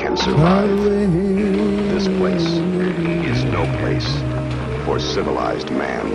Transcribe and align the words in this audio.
can 0.00 0.16
survive. 0.16 0.78
This 1.92 2.08
place 2.08 2.46
is 3.26 3.44
no 3.44 3.66
place 3.80 4.08
for 4.86 4.98
civilized 4.98 5.70
man. 5.70 6.06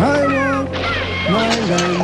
I 0.00 0.26
want 0.36 0.72
my 1.30 1.48
land 1.68 2.00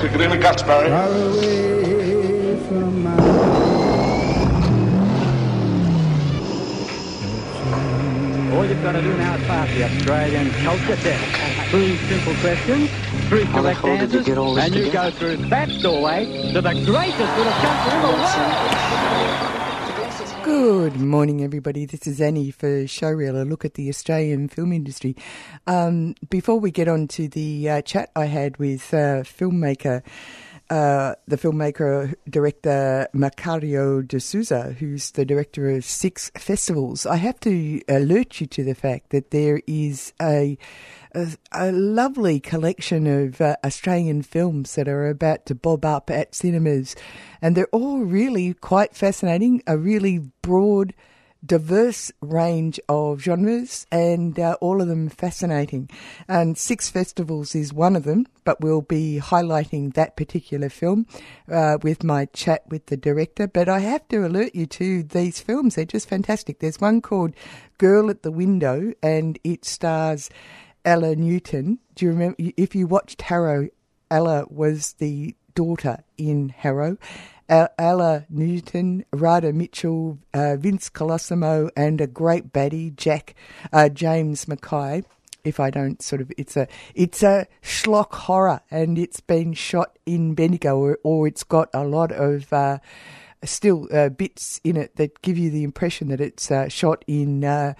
Kick 0.00 0.12
it 0.12 0.20
in 0.20 0.30
the 0.30 0.38
guts, 0.38 0.62
Barry. 0.64 0.88
far 0.88 1.08
away 1.08 2.56
from 2.66 3.02
my 3.04 3.14
All 8.54 8.64
you've 8.66 8.82
got 8.82 8.92
to 8.92 9.02
do 9.02 9.16
now 9.16 9.34
is 9.34 9.44
pass 9.46 9.68
the 9.74 9.84
Australian 9.84 10.50
culture 10.64 10.96
test. 10.96 11.70
Three 11.70 11.96
simple 11.96 12.34
questions, 12.34 12.90
three 13.28 13.44
How 13.44 13.62
the 13.62 13.74
correct 13.74 13.80
hell 13.80 13.96
did 13.98 14.12
you 14.12 14.22
get 14.24 14.38
all 14.38 14.54
this 14.54 14.64
and 14.66 14.74
you 14.74 14.84
together? 14.84 15.10
go 15.10 15.16
through 15.16 15.36
that 15.48 15.68
doorway 15.80 16.52
to 16.52 16.60
the 16.60 16.72
greatest 16.84 17.36
little 17.36 17.52
country 17.52 17.92
in 17.94 18.02
the 18.02 18.08
world. 18.08 18.90
Good 20.44 21.00
morning, 21.00 21.42
everybody. 21.42 21.86
This 21.86 22.06
is 22.06 22.20
Annie 22.20 22.50
for 22.50 22.84
Showreel, 22.84 23.40
a 23.40 23.44
look 23.44 23.64
at 23.64 23.74
the 23.74 23.88
Australian 23.88 24.48
film 24.48 24.72
industry. 24.72 25.16
Um, 25.66 26.14
before 26.28 26.60
we 26.60 26.70
get 26.70 26.86
on 26.86 27.08
to 27.08 27.28
the 27.28 27.70
uh, 27.70 27.82
chat 27.82 28.10
I 28.14 28.26
had 28.26 28.58
with 28.58 28.92
uh, 28.92 29.22
filmmaker, 29.24 30.02
uh, 30.68 31.14
the 31.26 31.36
filmmaker 31.38 32.14
director 32.28 33.08
Macario 33.14 34.06
de 34.06 34.20
Souza, 34.20 34.74
who's 34.78 35.12
the 35.12 35.24
director 35.24 35.70
of 35.70 35.84
six 35.84 36.30
festivals, 36.36 37.06
I 37.06 37.16
have 37.16 37.40
to 37.40 37.80
alert 37.88 38.40
you 38.40 38.46
to 38.48 38.64
the 38.64 38.74
fact 38.74 39.10
that 39.10 39.30
there 39.30 39.62
is 39.66 40.12
a 40.20 40.58
a, 41.14 41.36
a 41.52 41.72
lovely 41.72 42.40
collection 42.40 43.06
of 43.06 43.40
uh, 43.40 43.56
Australian 43.64 44.22
films 44.22 44.74
that 44.74 44.88
are 44.88 45.08
about 45.08 45.46
to 45.46 45.54
bob 45.54 45.84
up 45.84 46.10
at 46.10 46.34
cinemas, 46.34 46.96
and 47.40 47.56
they're 47.56 47.66
all 47.68 48.00
really 48.00 48.54
quite 48.54 48.94
fascinating. 48.94 49.62
A 49.66 49.78
really 49.78 50.18
broad, 50.42 50.94
diverse 51.44 52.10
range 52.20 52.80
of 52.88 53.20
genres, 53.20 53.86
and 53.92 54.38
uh, 54.38 54.56
all 54.60 54.82
of 54.82 54.88
them 54.88 55.08
fascinating. 55.08 55.88
And 56.26 56.58
Six 56.58 56.90
Festivals 56.90 57.54
is 57.54 57.72
one 57.72 57.96
of 57.96 58.04
them, 58.04 58.26
but 58.44 58.60
we'll 58.60 58.82
be 58.82 59.20
highlighting 59.22 59.94
that 59.94 60.16
particular 60.16 60.68
film 60.68 61.06
uh, 61.50 61.78
with 61.82 62.02
my 62.02 62.26
chat 62.26 62.62
with 62.68 62.86
the 62.86 62.96
director. 62.96 63.46
But 63.46 63.68
I 63.68 63.80
have 63.80 64.06
to 64.08 64.26
alert 64.26 64.54
you 64.54 64.66
to 64.66 65.02
these 65.02 65.40
films; 65.40 65.76
they're 65.76 65.84
just 65.84 66.08
fantastic. 66.08 66.58
There's 66.58 66.80
one 66.80 67.00
called 67.00 67.34
Girl 67.78 68.10
at 68.10 68.22
the 68.22 68.32
Window, 68.32 68.92
and 69.02 69.38
it 69.44 69.64
stars. 69.64 70.28
Ella 70.84 71.16
Newton. 71.16 71.78
Do 71.94 72.04
you 72.04 72.12
remember? 72.12 72.36
If 72.38 72.74
you 72.74 72.86
watched 72.86 73.22
Harrow, 73.22 73.68
Ella 74.10 74.46
was 74.48 74.94
the 74.94 75.34
daughter 75.54 76.04
in 76.18 76.50
Harrow. 76.50 76.98
Ella 77.48 78.24
Newton, 78.30 79.04
Radha 79.12 79.52
Mitchell, 79.52 80.18
uh, 80.32 80.56
Vince 80.56 80.88
Colosimo, 80.88 81.70
and 81.76 82.00
a 82.00 82.06
great 82.06 82.52
baddie, 82.52 82.94
Jack 82.96 83.34
uh, 83.72 83.88
James 83.88 84.48
Mackay. 84.48 85.02
If 85.44 85.60
I 85.60 85.68
don't 85.68 86.00
sort 86.00 86.22
of, 86.22 86.32
it's 86.38 86.56
a 86.56 86.66
it's 86.94 87.22
a 87.22 87.46
schlock 87.62 88.14
horror, 88.14 88.62
and 88.70 88.98
it's 88.98 89.20
been 89.20 89.52
shot 89.52 89.98
in 90.06 90.34
Bendigo, 90.34 90.78
or, 90.78 90.98
or 91.02 91.26
it's 91.26 91.44
got 91.44 91.68
a 91.74 91.84
lot 91.84 92.12
of. 92.12 92.52
Uh, 92.52 92.78
still 93.46 93.86
uh, 93.92 94.08
bits 94.08 94.58
in 94.64 94.74
it 94.74 94.96
that 94.96 95.20
give 95.20 95.36
you 95.36 95.50
the 95.50 95.64
impression 95.64 96.08
that 96.08 96.18
it's 96.18 96.50
uh, 96.50 96.66
shot 96.66 97.04
in 97.06 97.44
uh, 97.44 97.74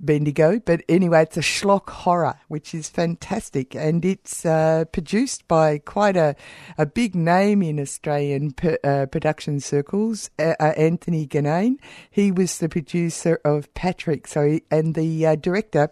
Bendigo. 0.00 0.60
But 0.60 0.82
anyway, 0.88 1.22
it's 1.22 1.36
a 1.36 1.40
schlock 1.40 1.88
horror, 1.90 2.38
which 2.48 2.74
is 2.74 2.88
fantastic, 2.88 3.74
and 3.74 4.04
it's 4.04 4.44
uh, 4.44 4.84
produced 4.92 5.46
by 5.48 5.78
quite 5.78 6.16
a, 6.16 6.36
a 6.78 6.86
big 6.86 7.14
name 7.14 7.62
in 7.62 7.80
Australian 7.80 8.52
per, 8.52 8.78
uh, 8.84 9.06
production 9.06 9.60
circles, 9.60 10.30
uh, 10.38 10.54
uh, 10.60 10.72
Antony 10.76 11.26
Ginnane. 11.26 11.78
He 12.10 12.30
was 12.30 12.58
the 12.58 12.68
producer 12.68 13.40
of 13.44 13.72
Patrick, 13.74 14.26
so 14.26 14.46
he, 14.46 14.62
and 14.70 14.94
the 14.94 15.26
uh, 15.26 15.36
director. 15.36 15.90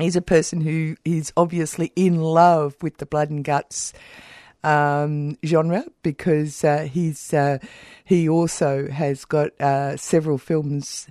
is 0.00 0.16
a 0.16 0.22
person 0.22 0.60
who 0.60 0.96
is 1.04 1.32
obviously 1.36 1.92
in 1.96 2.20
love 2.20 2.76
with 2.82 2.98
the 2.98 3.06
blood 3.06 3.30
and 3.30 3.44
guts 3.44 3.92
um, 4.64 5.36
genre 5.44 5.84
because 6.02 6.64
uh, 6.64 6.88
he's 6.90 7.34
he 8.04 8.28
also 8.28 8.88
has 8.88 9.24
got 9.24 9.50
several 9.98 10.38
films 10.38 11.08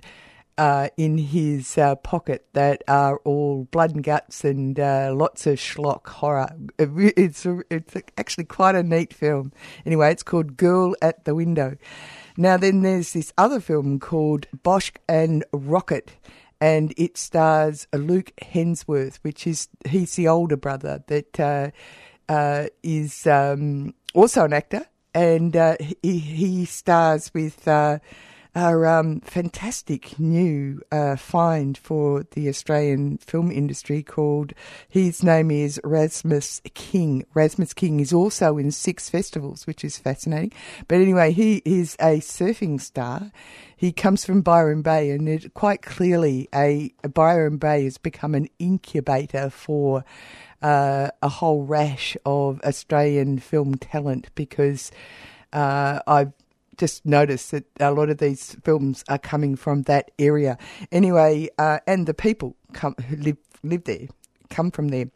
uh, 0.58 0.88
in 0.96 1.16
his 1.16 1.78
uh, 1.78 1.94
pocket 1.94 2.46
that 2.52 2.82
are 2.88 3.18
all 3.18 3.64
blood 3.70 3.94
and 3.94 4.04
guts 4.04 4.44
and 4.44 4.78
uh, 4.78 5.12
lots 5.14 5.46
of 5.46 5.56
schlock 5.56 6.06
horror. 6.08 6.50
It's 6.78 7.46
it's 7.70 7.96
actually 8.18 8.44
quite 8.44 8.74
a 8.74 8.82
neat 8.82 9.14
film. 9.14 9.52
Anyway, 9.86 10.10
it's 10.10 10.24
called 10.24 10.56
Girl 10.56 10.94
at 11.00 11.24
the 11.24 11.34
Window. 11.34 11.76
Now 12.36 12.56
then, 12.56 12.82
there's 12.82 13.12
this 13.12 13.32
other 13.38 13.60
film 13.60 14.00
called 14.00 14.46
Bosch 14.62 14.90
and 15.08 15.44
Rockit. 15.52 16.08
And 16.60 16.92
it 16.96 17.16
stars 17.16 17.86
Luke 17.92 18.32
Hemsworth, 18.42 19.20
which 19.22 19.46
is 19.46 19.68
he's 19.86 20.16
the 20.16 20.26
older 20.26 20.56
brother 20.56 21.04
that 21.06 21.38
uh, 21.38 21.70
uh, 22.28 22.66
is 22.82 23.28
um, 23.28 23.94
also 24.12 24.44
an 24.44 24.52
actor, 24.52 24.84
and 25.14 25.56
uh, 25.56 25.76
he, 26.02 26.18
he 26.18 26.64
stars 26.64 27.32
with 27.32 27.68
our 28.54 28.86
um, 28.86 29.20
fantastic 29.20 30.18
new 30.18 30.80
uh, 30.90 31.16
find 31.16 31.76
for 31.76 32.24
the 32.32 32.48
Australian 32.48 33.18
film 33.18 33.50
industry 33.50 34.02
called. 34.02 34.52
His 34.88 35.22
name 35.22 35.50
is 35.50 35.80
Rasmus 35.84 36.60
King. 36.74 37.24
Rasmus 37.34 37.74
King 37.74 38.00
is 38.00 38.12
also 38.12 38.58
in 38.58 38.70
six 38.70 39.10
festivals, 39.10 39.66
which 39.66 39.84
is 39.84 39.98
fascinating. 39.98 40.52
But 40.88 40.96
anyway, 40.96 41.32
he 41.32 41.62
is 41.64 41.96
a 42.00 42.18
surfing 42.18 42.80
star. 42.80 43.30
He 43.76 43.92
comes 43.92 44.24
from 44.24 44.42
Byron 44.42 44.82
Bay, 44.82 45.10
and 45.10 45.28
it 45.28 45.54
quite 45.54 45.82
clearly 45.82 46.48
a 46.54 46.92
Byron 47.14 47.58
Bay 47.58 47.84
has 47.84 47.98
become 47.98 48.34
an 48.34 48.48
incubator 48.58 49.50
for 49.50 50.04
uh, 50.62 51.10
a 51.22 51.28
whole 51.28 51.64
rash 51.64 52.16
of 52.26 52.60
Australian 52.62 53.38
film 53.38 53.76
talent 53.76 54.28
because 54.34 54.90
uh, 55.52 56.00
I've 56.06 56.32
just 56.78 57.04
noticed 57.04 57.50
that 57.50 57.64
a 57.80 57.90
lot 57.90 58.08
of 58.08 58.18
these 58.18 58.56
films 58.62 59.04
are 59.08 59.18
coming 59.18 59.56
from 59.56 59.82
that 59.82 60.10
area. 60.18 60.56
Anyway, 60.90 61.48
uh, 61.58 61.78
and 61.86 62.06
the 62.06 62.14
people 62.14 62.56
come 62.72 62.94
who 63.08 63.16
live 63.16 63.36
live 63.62 63.84
there 63.84 64.08
come 64.50 64.70
from 64.70 64.88
there. 64.88 65.10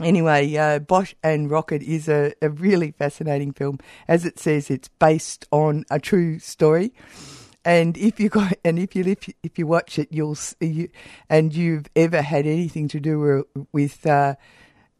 Anyway, 0.00 0.56
uh, 0.56 0.78
Bosch 0.78 1.14
and 1.22 1.50
Rockit 1.50 1.82
is 1.82 2.08
a, 2.08 2.32
a 2.40 2.48
really 2.48 2.92
fascinating 2.92 3.52
film. 3.52 3.78
As 4.08 4.24
it 4.24 4.38
says, 4.38 4.70
it's 4.70 4.88
based 4.88 5.46
on 5.50 5.84
a 5.90 6.00
true 6.00 6.38
story. 6.38 6.94
And 7.64 7.96
if 7.98 8.18
you 8.18 8.28
got, 8.28 8.54
and 8.64 8.78
if 8.78 8.96
you 8.96 9.04
if 9.04 9.28
you, 9.28 9.34
if 9.42 9.58
you 9.58 9.66
watch 9.66 9.98
it, 9.98 10.08
you'll 10.10 10.36
you, 10.60 10.88
and 11.28 11.54
you've 11.54 11.86
ever 11.94 12.22
had 12.22 12.46
anything 12.46 12.88
to 12.88 13.00
do 13.00 13.44
with 13.72 14.06
uh, 14.06 14.34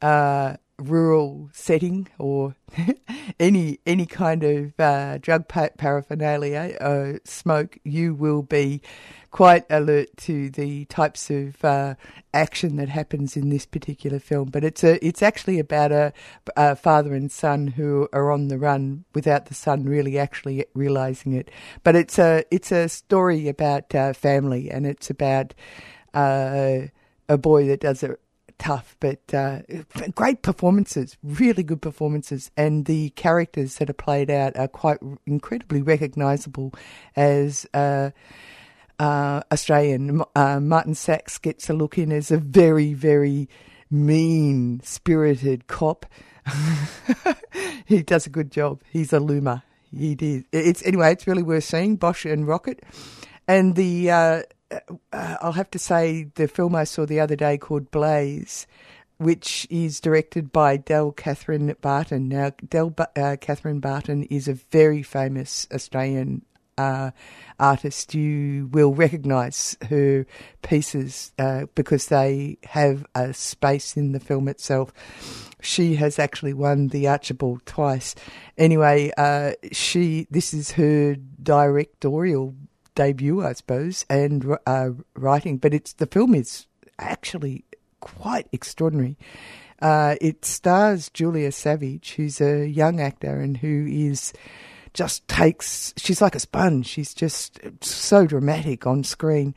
uh, 0.03 0.57
rural 0.83 1.51
setting 1.53 2.09
or 2.19 2.55
any 3.41 3.79
any 3.87 4.07
kind 4.07 4.43
of 4.43 4.79
uh, 4.79 5.19
drug 5.19 5.49
pa- 5.49 5.71
paraphernalia, 5.77 6.77
uh, 6.81 7.19
smoke, 7.25 7.79
you 7.85 8.15
will 8.15 8.43
be 8.43 8.83
quite 9.31 9.65
alert 9.71 10.15
to 10.19 10.51
the 10.51 10.85
types 10.87 11.31
of 11.31 11.65
uh, 11.65 11.95
action 12.35 12.77
that 12.77 12.89
happens 12.89 13.37
in 13.37 13.49
this 13.49 13.65
particular 13.65 14.19
film. 14.19 14.49
But 14.51 14.65
it's 14.65 14.85
a 14.85 15.05
it's 15.05 15.23
actually 15.23 15.59
about 15.59 15.93
a, 15.93 16.13
a 16.57 16.77
father 16.77 17.15
and 17.15 17.31
son 17.31 17.69
who 17.69 18.09
are 18.13 18.31
on 18.31 18.49
the 18.49 18.59
run 18.59 19.05
without 19.15 19.47
the 19.47 19.55
son 19.55 19.85
really 19.85 20.19
actually 20.19 20.67
realizing 20.75 21.33
it. 21.33 21.51
But 21.83 21.97
it's 21.97 22.19
a 22.19 22.45
it's 22.51 22.73
a 22.73 22.89
story 22.89 23.49
about 23.49 23.95
uh, 23.95 24.13
family 24.13 24.71
and 24.71 24.87
it's 24.87 25.11
about 25.11 25.55
uh, 26.15 26.81
a 27.29 27.39
boy 27.39 27.67
that 27.69 27.81
does 27.81 28.03
it 28.03 28.21
tough, 28.63 28.97
but 29.01 29.35
uh, 29.35 29.59
great 30.15 30.43
performances, 30.43 31.17
really 31.25 31.65
good 31.65 31.83
performances, 31.83 32.53
and 32.57 32.85
the 32.85 33.11
characters 33.11 33.77
that 33.77 33.91
are 33.91 33.95
played 33.95 34.31
out 34.31 34.57
are 34.57 34.69
quite 34.69 34.99
incredibly 35.27 35.83
recognisable 35.83 36.73
as. 37.17 37.67
Uh, 37.75 38.11
uh, 38.99 39.43
Australian. 39.51 40.23
Uh, 40.37 40.61
Martin 40.61 40.95
Sacks 40.95 41.37
gets 41.39 41.69
a 41.69 41.73
look 41.73 41.99
in 41.99 42.13
as 42.13 42.31
a 42.31 42.37
very, 42.37 42.93
very 42.93 43.49
mean 43.91 44.81
spirited 44.85 45.67
cop. 45.67 46.07
he 47.85 48.03
does 48.05 48.27
a 48.27 48.31
good 48.31 48.53
job. 48.53 48.81
He's 48.89 49.13
a 49.13 49.19
loomer. 49.19 49.65
he 49.91 50.15
did. 50.15 50.45
It's 50.53 50.87
anyway. 50.87 51.11
It's 51.13 51.27
really 51.27 51.43
worth 51.43 51.65
seeing. 51.65 51.97
Bosch 51.97 52.25
and 52.27 52.47
Rockit, 52.47 52.79
and 53.49 53.75
the 53.75 54.11
uh, 54.11 54.43
uh, 55.13 55.37
I'll 55.41 55.53
have 55.53 55.71
to 55.73 55.79
say 55.79 56.29
the 56.35 56.49
film 56.49 56.75
I 56.75 56.85
saw 56.85 57.07
the 57.07 57.21
other 57.21 57.37
day 57.37 57.59
called 57.59 57.91
Blaze, 57.91 58.67
which 59.19 59.67
is 59.71 60.01
directed 60.01 60.53
by 60.53 60.77
Del 60.77 61.13
Kathryn 61.13 61.81
Barton. 61.81 62.29
Now, 62.29 62.53
Del 62.69 62.89
uh, 62.99 63.37
Kathryn 63.41 63.81
Barton 63.81 64.25
is 64.25 64.49
a 64.49 64.55
very 64.55 65.03
famous 65.03 65.67
Australian 65.73 66.43
uh, 66.79 67.11
artist. 67.59 68.15
You 68.15 68.69
will 68.73 68.95
recognise 68.95 69.77
her 69.89 70.27
pieces 70.63 71.33
uh, 71.39 71.67
because 71.75 72.07
they 72.07 72.59
have 72.65 73.07
a 73.15 73.33
space 73.33 73.97
in 73.97 74.13
the 74.13 74.21
film 74.21 74.49
itself. 74.49 74.93
She 75.61 75.95
has 75.97 76.19
actually 76.19 76.55
won 76.55 76.89
the 76.89 77.09
Archibald 77.09 77.65
twice. 77.67 78.15
Anyway, 78.59 79.13
uh, 79.17 79.53
she 79.71 80.27
this 80.31 80.53
is 80.53 80.73
her 80.73 81.17
directorial 81.43 82.55
debut, 82.95 83.45
I 83.45 83.53
suppose, 83.53 84.05
and 84.09 84.57
uh, 84.67 84.91
writing. 85.15 85.59
But 85.59 85.75
it's 85.75 85.93
the 85.95 86.07
film 86.07 86.35
is 86.35 86.67
actually 86.99 87.65
quite 88.01 88.49
extraordinary. 88.53 89.17
Uh, 89.81 90.15
it 90.21 90.45
stars 90.45 91.11
Julia 91.11 91.51
Savage, 91.51 92.15
who's 92.15 92.41
a 92.41 92.67
young 92.67 93.01
actor 93.01 93.41
and 93.41 93.57
who 93.57 93.87
is 93.89 94.33
just 94.95 95.27
takes. 95.27 95.93
She's 95.97 96.23
like 96.23 96.35
a 96.35 96.41
sponge. 96.41 96.87
She's 96.87 97.15
just 97.15 97.61
so 97.81 98.27
dramatic 98.27 98.87
on 98.87 99.05
screen, 99.05 99.55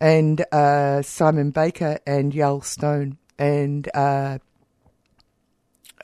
and 0.00 0.44
uh, 0.52 1.02
Simon 1.02 1.50
Baker 1.50 1.98
and 2.06 2.32
Yael 2.32 2.62
Stone 2.64 3.18
and 3.38 3.88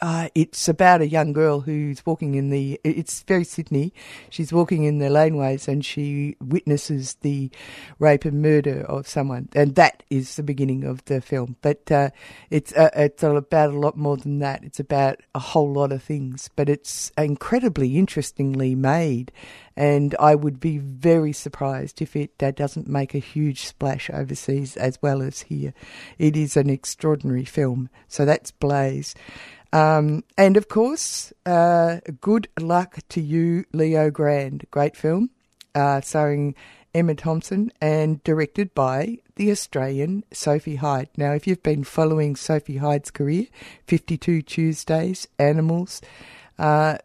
uh, 0.02 0.29
it's 0.35 0.67
about 0.69 1.02
a 1.02 1.08
young 1.08 1.32
girl 1.32 1.61
who's 1.61 2.05
walking 2.06 2.35
in 2.35 2.49
the. 2.49 2.81
It's 2.85 3.23
very 3.25 3.44
Sydney. 3.44 3.93
She's 4.31 4.52
walking 4.52 4.85
in 4.85 4.99
the 4.99 5.11
laneways 5.11 5.69
and 5.69 5.85
she 5.85 6.37
witnesses 6.41 7.17
the 7.20 7.50
rape 7.99 8.25
and 8.25 8.41
murder 8.41 8.81
of 8.82 9.06
someone, 9.06 9.50
and 9.55 9.75
that 9.75 10.02
is 10.08 10.37
the 10.37 10.43
beginning 10.43 10.85
of 10.85 11.05
the 11.05 11.20
film. 11.20 11.56
But 11.61 11.93
uh, 11.93 12.11
it's 12.49 12.73
uh, 12.73 12.91
it's 12.94 13.23
about 13.23 13.70
a 13.70 13.79
lot 13.79 13.97
more 13.97 14.17
than 14.17 14.38
that. 14.38 14.64
It's 14.64 14.81
about 14.81 15.20
a 15.35 15.38
whole 15.38 15.73
lot 15.73 15.93
of 15.93 16.02
things, 16.02 16.49
but 16.56 16.70
it's 16.70 17.12
incredibly 17.19 17.99
interestingly 17.99 18.75
made, 18.75 19.32
and 19.76 20.14
I 20.19 20.35
would 20.35 20.61
be 20.61 20.79
very 20.79 21.32
surprised 21.32 22.00
if 22.00 22.17
it 22.17 22.38
doesn't 22.38 22.88
make 22.88 23.14
a 23.14 23.19
huge 23.19 23.67
splash 23.67 24.08
overseas 24.08 24.79
as 24.79 24.99
well 25.02 25.20
as 25.20 25.43
here. 25.43 25.75
It 26.19 26.38
is 26.38 26.56
an 26.56 26.70
extraordinary 26.70 27.44
film. 27.44 27.91
So 28.08 28.25
that's 28.25 28.50
Blaze. 28.50 29.14
Um, 29.73 30.25
and 30.37 30.57
of 30.57 30.69
course, 30.69 31.33
uh, 31.47 31.99
good 32.21 32.49
luck 32.59 32.99
to 33.11 33.21
you, 33.21 33.65
Leo 33.73 34.11
Grande. 34.11 34.67
Great 34.71 34.97
film, 34.97 35.31
uh, 35.75 36.01
starring 36.01 36.55
Emma 36.95 37.15
Thompson 37.15 37.73
and 37.81 38.23
directed 38.25 38.75
by 38.75 39.19
the 39.37 39.51
Australian 39.51 40.25
Sophie 40.33 40.77
Hyde. 40.77 41.09
Now, 41.17 41.33
if 41.33 41.47
you've 41.47 41.63
been 41.63 41.85
following 41.85 42.35
Sophie 42.35 42.79
Hyde's 42.79 43.11
career, 43.11 43.47
52 43.87 44.43
Tuesdays, 44.43 45.29
Animals, 45.39 46.01
uh, 46.59 46.99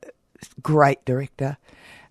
great 0.61 1.05
director. 1.05 1.57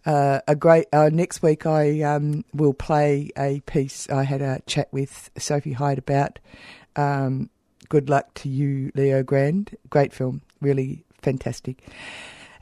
Uh, 0.07 0.41
a 0.47 0.55
great 0.55 0.87
uh, 0.93 1.09
next 1.11 1.43
week 1.43 1.65
I 1.65 2.03
um, 2.03 2.45
will 2.53 2.75
play 2.75 3.31
a 3.39 3.61
piece 3.61 4.09
I 4.11 4.25
had 4.25 4.43
a 4.43 4.61
chat 4.67 4.89
with 4.93 5.31
Sophie 5.39 5.73
Hyde 5.73 5.99
about 5.99 6.39
um, 6.95 7.49
good 7.89 8.09
luck 8.09 8.33
to 8.35 8.49
you, 8.49 8.91
Leo 8.95 9.23
Grande. 9.23 9.77
Great 9.91 10.13
film, 10.13 10.43
really 10.61 11.05
fantastic. 11.23 11.83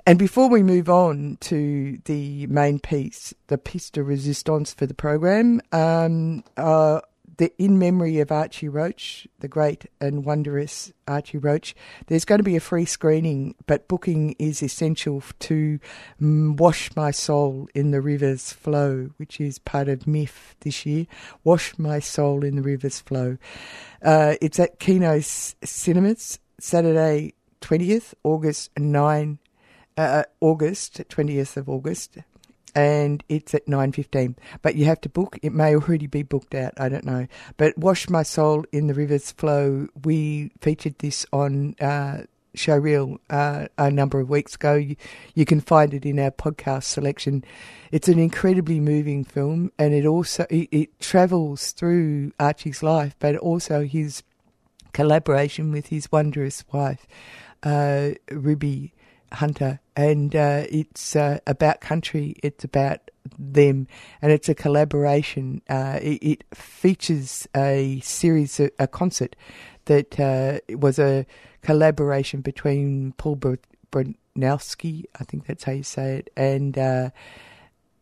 And 0.04 0.18
before 0.18 0.48
we 0.48 0.62
move 0.64 0.90
on 0.90 1.38
to 1.42 1.98
the 2.06 2.46
main 2.48 2.80
piece, 2.80 3.32
the 3.46 3.58
piece 3.58 3.88
de 3.88 4.02
resistance 4.02 4.74
for 4.74 4.84
the 4.84 4.94
program, 4.94 5.60
um, 5.70 6.42
uh, 6.56 7.00
the 7.36 7.52
in 7.58 7.78
memory 7.78 8.20
of 8.20 8.30
Archie 8.30 8.68
Roach, 8.68 9.26
the 9.40 9.48
great 9.48 9.86
and 10.00 10.24
wondrous 10.24 10.92
Archie 11.08 11.38
Roach. 11.38 11.74
There's 12.06 12.24
going 12.24 12.38
to 12.38 12.44
be 12.44 12.56
a 12.56 12.60
free 12.60 12.84
screening, 12.84 13.54
but 13.66 13.88
booking 13.88 14.36
is 14.38 14.62
essential 14.62 15.22
to 15.40 15.78
mm, 16.20 16.56
Wash 16.56 16.94
My 16.94 17.10
Soul 17.10 17.68
in 17.74 17.90
the 17.90 18.00
River's 18.00 18.52
Flow, 18.52 19.10
which 19.16 19.40
is 19.40 19.58
part 19.58 19.88
of 19.88 20.06
MIF 20.06 20.54
this 20.60 20.84
year. 20.84 21.06
Wash 21.44 21.78
My 21.78 21.98
Soul 21.98 22.44
in 22.44 22.56
the 22.56 22.62
River's 22.62 23.00
Flow. 23.00 23.38
Uh, 24.02 24.34
it's 24.40 24.58
at 24.58 24.78
Kino 24.78 25.20
Cinemas, 25.20 26.38
Saturday 26.58 27.34
20th, 27.60 28.14
August 28.24 28.70
9, 28.78 29.38
uh, 29.96 30.24
August, 30.40 31.02
20th 31.08 31.56
of 31.56 31.68
August, 31.68 32.18
and 32.74 33.22
it's 33.28 33.54
at 33.54 33.66
9.15 33.66 34.36
but 34.62 34.74
you 34.74 34.84
have 34.84 35.00
to 35.00 35.08
book 35.08 35.38
it 35.42 35.52
may 35.52 35.74
already 35.74 36.06
be 36.06 36.22
booked 36.22 36.54
out 36.54 36.72
i 36.78 36.88
don't 36.88 37.04
know. 37.04 37.26
But 37.56 37.76
wash 37.76 38.08
my 38.08 38.22
soul 38.22 38.64
in 38.72 38.86
the 38.86 38.94
river's 38.94 39.32
flow 39.32 39.88
we 40.04 40.50
featured 40.60 40.98
this 40.98 41.26
on 41.32 41.74
uh, 41.80 42.22
showreel 42.56 43.18
uh, 43.30 43.66
a 43.78 43.90
number 43.90 44.20
of 44.20 44.28
weeks 44.28 44.54
ago. 44.54 44.74
You, 44.74 44.96
you, 45.34 45.44
can 45.44 45.60
find 45.60 45.94
it 45.94 46.04
in 46.04 46.18
our 46.18 46.30
podcast 46.30 46.84
selection. 46.84 47.44
It's 47.90 48.08
an 48.08 48.18
incredibly 48.18 48.80
moving 48.80 49.24
film 49.24 49.72
and 49.78 49.94
it 49.94 50.06
also 50.06 50.46
it, 50.50 50.68
it 50.70 51.00
travels 51.00 51.72
through 51.72 52.32
archie's 52.38 52.82
life 52.82 53.14
but 53.18 53.36
also 53.36 53.84
his 53.84 54.22
collaboration 54.92 55.72
with 55.72 55.86
his 55.86 56.10
wondrous 56.12 56.64
wife 56.72 57.06
uh, 57.62 58.10
ruby 58.30 58.92
Hunter, 59.32 59.80
and 59.96 60.34
uh, 60.34 60.64
it's 60.68 61.16
uh, 61.16 61.38
about 61.46 61.80
country. 61.80 62.36
It's 62.42 62.64
about 62.64 63.10
them, 63.38 63.86
and 64.20 64.32
it's 64.32 64.48
a 64.48 64.54
collaboration. 64.54 65.62
Uh, 65.68 65.98
it, 66.02 66.22
it, 66.22 66.44
features 66.54 67.46
a 67.56 68.00
series, 68.00 68.60
a, 68.60 68.70
a 68.78 68.86
concert 68.86 69.36
that 69.86 70.18
uh, 70.18 70.58
was 70.76 70.98
a 70.98 71.26
collaboration 71.62 72.40
between 72.40 73.12
Paul 73.12 73.36
Bronowski, 73.90 75.04
I 75.18 75.24
think 75.24 75.46
that's 75.46 75.64
how 75.64 75.72
you 75.72 75.82
say 75.82 76.16
it, 76.16 76.30
and 76.36 76.76
uh, 76.78 77.10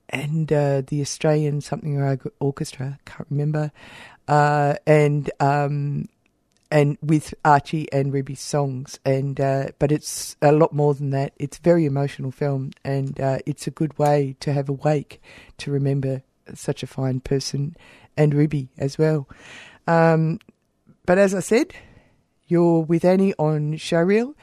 and 0.09 0.53
uh, 0.53 0.82
the 0.87 1.00
Australian 1.00 1.61
something 1.61 2.00
or 2.00 2.19
orchestra. 2.41 2.99
I 3.00 3.11
can't 3.11 3.29
remember, 3.31 3.73
and 4.29 5.31
um, 5.41 6.09
and 6.70 6.96
with 7.02 7.34
Archie 7.44 7.90
and 7.93 8.12
Ruby's 8.12 8.40
songs, 8.40 8.99
and 9.05 9.40
uh, 9.40 9.69
but 9.78 9.90
it's 9.90 10.37
a 10.40 10.52
lot 10.52 10.72
more 10.72 10.94
than 10.94 11.11
that. 11.11 11.32
It's 11.38 11.58
a 11.58 11.62
very 11.62 11.84
emotional 11.84 12.31
film, 12.31 12.70
and 12.84 13.20
uh, 13.20 13.38
it's 13.46 13.67
a 13.67 13.70
good 13.70 13.99
way 13.99 14.37
to 14.40 14.52
have 14.52 14.69
a 14.69 14.72
wake 14.72 15.20
to 15.58 15.70
remember 15.70 16.22
such 16.55 16.82
a 16.82 16.87
fine 16.87 17.20
person 17.20 17.77
and 18.17 18.34
Ruby 18.34 18.69
as 18.79 18.98
well. 18.98 19.29
Um, 19.86 20.39
but 21.06 21.19
as 21.19 21.34
I 21.34 21.41
said, 21.41 21.74
you're 22.46 22.81
with 22.81 23.05
Annie 23.05 23.34
on 23.39 23.74
Showreel. 23.74 24.34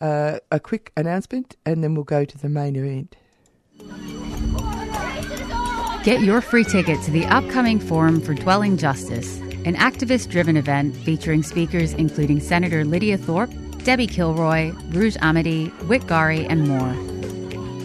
Uh, 0.00 0.40
a 0.50 0.58
quick 0.58 0.90
announcement, 0.96 1.56
and 1.64 1.82
then 1.82 1.94
we'll 1.94 2.02
go 2.02 2.24
to 2.24 2.38
the 2.38 2.48
main 2.48 2.74
event. 2.74 3.14
Get 6.02 6.22
your 6.22 6.40
free 6.40 6.64
ticket 6.64 7.00
to 7.02 7.12
the 7.12 7.24
upcoming 7.26 7.78
Forum 7.78 8.20
for 8.20 8.34
Dwelling 8.34 8.76
Justice 8.76 9.41
an 9.64 9.76
activist 9.76 10.30
driven 10.30 10.56
event 10.56 10.96
featuring 10.96 11.42
speakers 11.42 11.92
including 11.92 12.40
Senator 12.40 12.84
Lydia 12.84 13.16
Thorpe, 13.18 13.52
Debbie 13.84 14.06
Kilroy, 14.06 14.72
Rouge 14.90 15.16
Amity, 15.20 15.66
Whit 15.88 16.02
Gari, 16.02 16.46
and 16.48 16.68
more. 16.68 17.12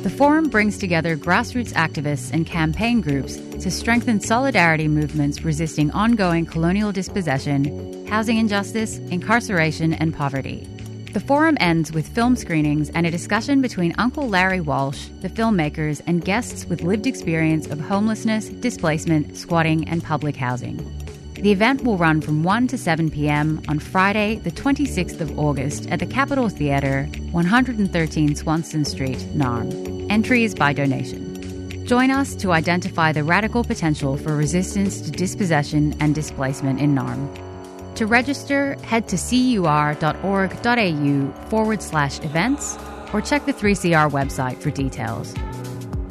The 0.03 0.15
forum 0.15 0.50
brings 0.50 0.77
together 0.77 1.17
grassroots 1.17 1.74
activists 1.74 2.31
and 2.31 2.46
campaign 2.46 3.01
groups 3.01 3.36
to 3.36 3.69
strengthen 3.69 4.22
solidarity 4.22 4.88
movements 4.88 5.43
resisting 5.43 5.91
ongoing 5.91 6.46
colonial 6.46 6.91
dispossession, 6.91 8.07
housing 8.07 8.38
injustice, 8.38 9.00
incarceration, 9.10 9.93
and 9.93 10.13
poverty. 10.13 10.67
The 11.13 11.19
forum 11.19 11.57
ends 11.60 11.91
with 11.91 12.07
film 12.07 12.36
screenings 12.36 12.89
and 12.91 13.07
a 13.07 13.12
discussion 13.12 13.62
between 13.62 13.96
Uncle 13.98 14.29
Larry 14.29 14.62
Walsh, 14.62 15.07
the 15.22 15.29
filmmakers, 15.29 16.01
and 16.05 16.24
guests 16.24 16.65
with 16.65 16.84
lived 16.84 17.07
experience 17.07 17.67
of 17.67 17.79
homelessness, 17.79 18.50
displacement, 18.50 19.36
squatting, 19.36 19.89
and 19.89 20.03
public 20.03 20.36
housing. 20.36 20.77
The 21.39 21.51
event 21.51 21.84
will 21.84 21.98
run 21.98 22.20
from 22.20 22.41
1 22.41 22.67
to 22.70 22.79
7 22.79 23.12
pm 23.12 23.62
on 23.67 23.77
Friday, 23.77 24.38
the 24.38 24.50
26th 24.50 25.22
of 25.22 25.38
August 25.38 25.88
at 25.91 26.00
the 26.00 26.08
Capitol 26.08 26.50
Theatre, 26.50 27.08
113 27.32 28.36
Swanston 28.36 28.84
Street, 28.84 29.20
Naarm. 29.36 30.08
Entry 30.10 30.44
is 30.44 30.56
by 30.56 30.74
donation. 30.74 31.86
Join 31.86 32.10
us 32.10 32.34
to 32.38 32.53
identify 32.53 33.12
the 33.12 33.24
radical 33.24 33.63
potential 33.63 34.17
for 34.17 34.36
resistance 34.36 35.00
to 35.01 35.12
dispossession 35.12 35.96
and 36.00 36.15
displacement 36.15 36.79
in 36.79 36.96
Naarm. 36.96 37.29
To 37.98 38.08
register, 38.08 38.75
head 38.82 39.08
to 39.10 39.17
cur.org.au 39.17 40.01
forward 41.50 41.84
slash 41.84 42.20
events 42.22 42.79
or 43.13 43.22
check 43.22 43.46
the 43.46 43.53
3CR 43.53 44.10
website 44.10 44.58
for 44.58 44.72
details. 44.72 45.36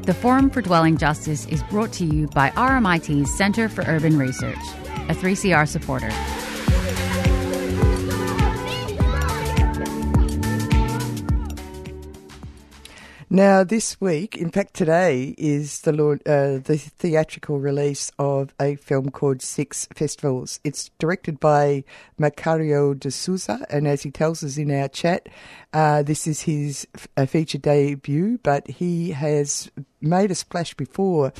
The 0.02 0.14
Forum 0.14 0.50
for 0.50 0.62
Dwelling 0.62 0.96
Justice 0.96 1.46
is 1.46 1.64
brought 1.64 1.92
to 1.94 2.04
you 2.04 2.28
by 2.28 2.50
RMIT's 2.50 3.36
Centre 3.36 3.68
for 3.68 3.82
Urban 3.88 4.16
Research 4.16 4.56
a 5.08 5.14
3CR 5.14 5.68
supporter. 5.68 6.10
Now, 13.28 13.64
this 13.64 14.00
week, 14.00 14.36
in 14.36 14.50
fact, 14.50 14.72
today 14.72 15.34
is 15.36 15.80
the 15.80 15.92
uh, 15.92 16.62
the 16.64 16.78
theatrical 16.78 17.58
release 17.58 18.12
of 18.20 18.54
a 18.60 18.76
film 18.76 19.10
called 19.10 19.42
Six 19.42 19.88
Festivals. 19.92 20.60
It's 20.62 20.90
directed 21.00 21.40
by 21.40 21.82
Macario 22.20 22.98
de 22.98 23.10
Souza, 23.10 23.66
and 23.68 23.88
as 23.88 24.04
he 24.04 24.12
tells 24.12 24.44
us 24.44 24.56
in 24.58 24.70
our 24.70 24.88
chat, 24.88 25.28
uh, 25.72 26.04
this 26.04 26.28
is 26.28 26.42
his 26.42 26.86
f- 26.94 27.28
feature 27.28 27.58
debut, 27.58 28.38
but 28.44 28.66
he 28.68 29.10
has 29.10 29.72
made 30.00 30.30
a 30.30 30.36
splash 30.36 30.74
before. 30.74 31.32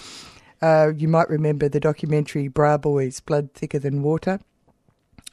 Uh, 0.63 0.93
you 0.97 1.09
might 1.09 1.29
remember 1.29 1.69
the 1.69 1.81
documentary 1.81 2.49
Bra 2.49 2.77
Boys, 2.77 3.21
Blood 3.21 3.53
Thicker 3.53 3.79
Than 3.79 4.03
Water. 4.03 4.41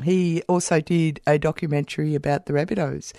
He 0.03 0.41
also 0.43 0.81
did 0.81 1.21
a 1.27 1.37
documentary 1.37 2.15
about 2.15 2.45
the 2.45 2.53
Rabbitohs 2.53 3.13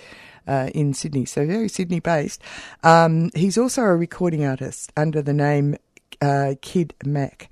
uh, 0.47 0.71
in 0.75 0.93
Sydney, 0.93 1.25
so 1.25 1.47
very 1.47 1.69
Sydney 1.69 2.01
based. 2.01 2.43
Um, 2.83 3.31
he's 3.35 3.57
also 3.57 3.83
a 3.83 3.97
recording 3.97 4.45
artist 4.45 4.93
under 4.97 5.23
the 5.23 5.33
name 5.33 5.77
uh, 6.21 6.55
Kid 6.61 6.95
Mac. 7.05 7.49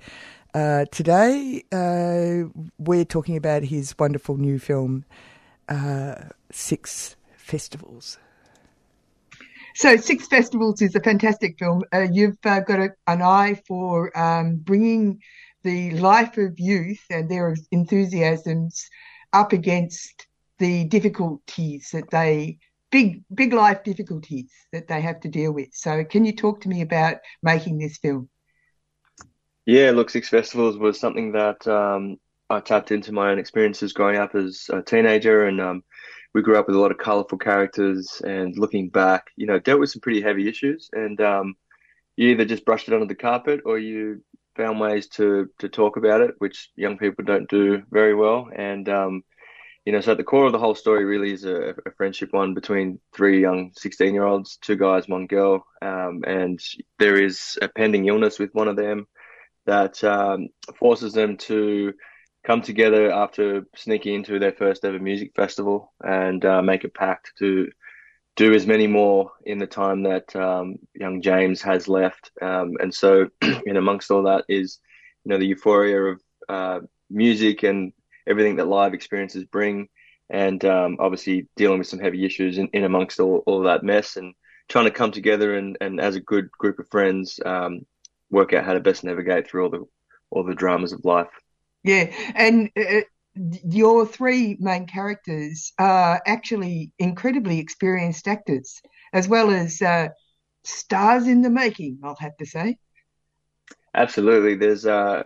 Uh, 0.53 0.85
today, 0.91 1.63
uh, 1.71 2.47
we're 2.77 3.05
talking 3.05 3.37
about 3.37 3.63
his 3.63 3.95
wonderful 3.97 4.37
new 4.37 4.59
film, 4.59 5.05
uh, 5.67 6.15
Six 6.51 7.15
Festivals. 7.35 8.17
So, 9.75 9.97
Six 9.97 10.27
Festivals 10.27 10.81
is 10.81 10.95
a 10.95 10.99
fantastic 10.99 11.57
film. 11.57 11.81
Uh, 11.93 12.07
you've 12.11 12.39
got 12.41 12.69
a, 12.69 12.89
an 13.07 13.21
eye 13.21 13.59
for 13.67 14.15
um, 14.17 14.57
bringing 14.57 15.19
the 15.63 15.91
life 15.91 16.37
of 16.37 16.59
youth 16.59 17.03
and 17.09 17.29
their 17.29 17.55
enthusiasms 17.71 18.87
up 19.31 19.51
against 19.51 20.27
the 20.59 20.83
difficulties 20.85 21.89
that 21.91 22.09
they 22.11 22.59
big 22.91 23.23
big 23.33 23.53
life 23.53 23.83
difficulties 23.83 24.51
that 24.71 24.87
they 24.87 25.01
have 25.01 25.19
to 25.21 25.27
deal 25.27 25.51
with. 25.51 25.69
So, 25.73 26.03
can 26.03 26.23
you 26.23 26.35
talk 26.35 26.61
to 26.61 26.69
me 26.69 26.81
about 26.81 27.17
making 27.41 27.79
this 27.79 27.97
film? 27.97 28.29
Yeah, 29.65 29.91
look, 29.91 30.11
Six 30.11 30.29
Festivals 30.29 30.77
was 30.77 30.99
something 30.99 31.31
that 31.31 31.65
um, 31.67 32.17
I 32.49 32.59
tapped 32.59 32.91
into 32.91 33.11
my 33.11 33.31
own 33.31 33.39
experiences 33.39 33.93
growing 33.93 34.17
up 34.17 34.35
as 34.35 34.69
a 34.71 34.83
teenager, 34.83 35.45
and 35.45 35.59
um, 35.59 35.83
we 36.33 36.41
grew 36.41 36.57
up 36.57 36.67
with 36.67 36.75
a 36.75 36.79
lot 36.79 36.91
of 36.91 36.97
colourful 36.97 37.37
characters. 37.37 38.21
And 38.25 38.57
looking 38.57 38.89
back, 38.89 39.27
you 39.35 39.45
know, 39.45 39.59
dealt 39.59 39.79
with 39.79 39.91
some 39.91 40.01
pretty 40.01 40.21
heavy 40.21 40.47
issues, 40.47 40.89
and 40.93 41.19
um, 41.21 41.55
you 42.15 42.29
either 42.29 42.45
just 42.45 42.65
brushed 42.65 42.87
it 42.87 42.93
under 42.93 43.05
the 43.05 43.15
carpet 43.15 43.61
or 43.65 43.77
you 43.77 44.23
found 44.55 44.79
ways 44.79 45.07
to 45.07 45.49
to 45.59 45.69
talk 45.69 45.97
about 45.97 46.21
it, 46.21 46.35
which 46.39 46.69
young 46.75 46.97
people 46.97 47.25
don't 47.25 47.49
do 47.49 47.83
very 47.91 48.15
well. 48.15 48.49
And 48.55 48.87
um, 48.89 49.23
you 49.85 49.91
know, 49.91 50.01
so 50.01 50.11
at 50.11 50.17
the 50.17 50.23
core 50.23 50.45
of 50.45 50.53
the 50.53 50.59
whole 50.59 50.75
story 50.75 51.03
really 51.03 51.33
is 51.33 51.43
a, 51.43 51.75
a 51.85 51.91
friendship 51.97 52.31
one 52.31 52.53
between 52.53 52.99
three 53.13 53.41
young 53.41 53.71
16 53.75 54.13
year 54.13 54.23
olds, 54.23 54.57
two 54.57 54.77
guys, 54.77 55.07
one 55.07 55.27
girl. 55.27 55.65
Um, 55.81 56.23
and 56.25 56.59
there 56.99 57.21
is 57.21 57.57
a 57.61 57.67
pending 57.67 58.07
illness 58.07 58.39
with 58.39 58.51
one 58.53 58.69
of 58.69 58.77
them 58.77 59.07
that 59.65 60.03
um, 60.03 60.49
forces 60.79 61.13
them 61.13 61.37
to 61.37 61.93
come 62.43 62.61
together 62.61 63.11
after 63.11 63.65
sneaking 63.75 64.15
into 64.15 64.39
their 64.39 64.51
first 64.51 64.83
ever 64.83 64.99
music 64.99 65.31
festival 65.35 65.93
and 66.03 66.43
uh, 66.43 66.61
make 66.61 66.83
a 66.83 66.89
pact 66.89 67.31
to 67.39 67.69
do 68.35 68.53
as 68.53 68.65
many 68.65 68.87
more 68.87 69.31
in 69.45 69.59
the 69.59 69.67
time 69.67 70.03
that 70.03 70.35
um, 70.35 70.77
young 70.93 71.21
James 71.21 71.61
has 71.61 71.87
left. 71.87 72.31
Um, 72.41 72.73
and 72.79 72.93
so, 72.93 73.29
in 73.65 73.77
amongst 73.77 74.11
all 74.11 74.23
that 74.23 74.45
is, 74.49 74.79
you 75.23 75.29
know, 75.29 75.37
the 75.37 75.47
euphoria 75.47 76.01
of 76.01 76.21
uh, 76.49 76.79
music 77.09 77.63
and 77.63 77.93
everything 78.27 78.55
that 78.57 78.67
live 78.67 78.93
experiences 78.93 79.45
bring, 79.45 79.87
and 80.29 80.63
um, 80.65 80.97
obviously 80.99 81.47
dealing 81.55 81.77
with 81.77 81.87
some 81.87 81.99
heavy 81.99 82.25
issues 82.25 82.57
in, 82.57 82.67
in 82.73 82.83
amongst 82.83 83.19
all, 83.19 83.43
all 83.45 83.61
that 83.61 83.83
mess 83.83 84.17
and 84.17 84.33
trying 84.67 84.85
to 84.85 84.91
come 84.91 85.11
together 85.11 85.55
and, 85.55 85.77
and 85.81 85.99
as 85.99 86.15
a 86.15 86.21
good 86.21 86.49
group 86.51 86.79
of 86.79 86.89
friends 86.89 87.39
um, 87.45 87.85
work 88.31 88.53
out 88.53 88.63
how 88.65 88.73
to 88.73 88.79
best 88.79 89.03
navigate 89.03 89.47
through 89.47 89.63
all 89.63 89.69
the 89.69 89.85
all 90.31 90.43
the 90.43 90.55
dramas 90.55 90.93
of 90.93 91.05
life. 91.05 91.27
Yeah, 91.83 92.13
and 92.35 92.69
uh, 92.77 93.01
your 93.35 94.05
three 94.05 94.57
main 94.59 94.85
characters 94.87 95.73
are 95.77 96.21
actually 96.25 96.91
incredibly 96.99 97.59
experienced 97.59 98.27
actors, 98.27 98.81
as 99.11 99.27
well 99.27 99.51
as 99.51 99.81
uh, 99.81 100.09
stars 100.63 101.27
in 101.27 101.41
the 101.41 101.49
making. 101.49 101.99
I'll 102.03 102.15
have 102.19 102.37
to 102.37 102.45
say. 102.45 102.77
Absolutely, 103.95 104.55
there's 104.55 104.85
uh, 104.85 105.23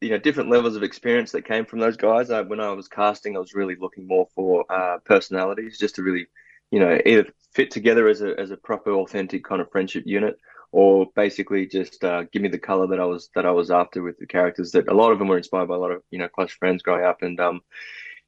you 0.00 0.10
know 0.10 0.18
different 0.18 0.50
levels 0.50 0.76
of 0.76 0.82
experience 0.82 1.32
that 1.32 1.46
came 1.46 1.64
from 1.64 1.78
those 1.78 1.96
guys. 1.96 2.30
I, 2.30 2.40
when 2.40 2.60
I 2.60 2.72
was 2.72 2.88
casting, 2.88 3.36
I 3.36 3.40
was 3.40 3.54
really 3.54 3.76
looking 3.76 4.06
more 4.06 4.26
for 4.34 4.64
uh, 4.70 4.98
personalities, 5.04 5.78
just 5.78 5.94
to 5.96 6.02
really, 6.02 6.26
you 6.70 6.80
know, 6.80 6.98
either 7.06 7.26
fit 7.54 7.70
together 7.70 8.08
as 8.08 8.22
a 8.22 8.38
as 8.38 8.50
a 8.50 8.56
proper, 8.56 8.92
authentic 8.92 9.44
kind 9.44 9.60
of 9.60 9.70
friendship 9.70 10.04
unit, 10.06 10.36
or 10.72 11.06
basically 11.14 11.66
just 11.66 12.02
uh, 12.02 12.24
give 12.32 12.40
me 12.40 12.48
the 12.48 12.58
color 12.58 12.86
that 12.88 12.98
I 12.98 13.04
was 13.04 13.28
that 13.34 13.46
I 13.46 13.50
was 13.50 13.70
after 13.70 14.02
with 14.02 14.18
the 14.18 14.26
characters. 14.26 14.72
That 14.72 14.88
a 14.88 14.94
lot 14.94 15.12
of 15.12 15.18
them 15.18 15.28
were 15.28 15.36
inspired 15.36 15.68
by 15.68 15.76
a 15.76 15.78
lot 15.78 15.92
of 15.92 16.02
you 16.10 16.18
know 16.18 16.28
close 16.28 16.50
friends 16.50 16.82
growing 16.82 17.04
up, 17.04 17.22
and 17.22 17.38
um, 17.38 17.60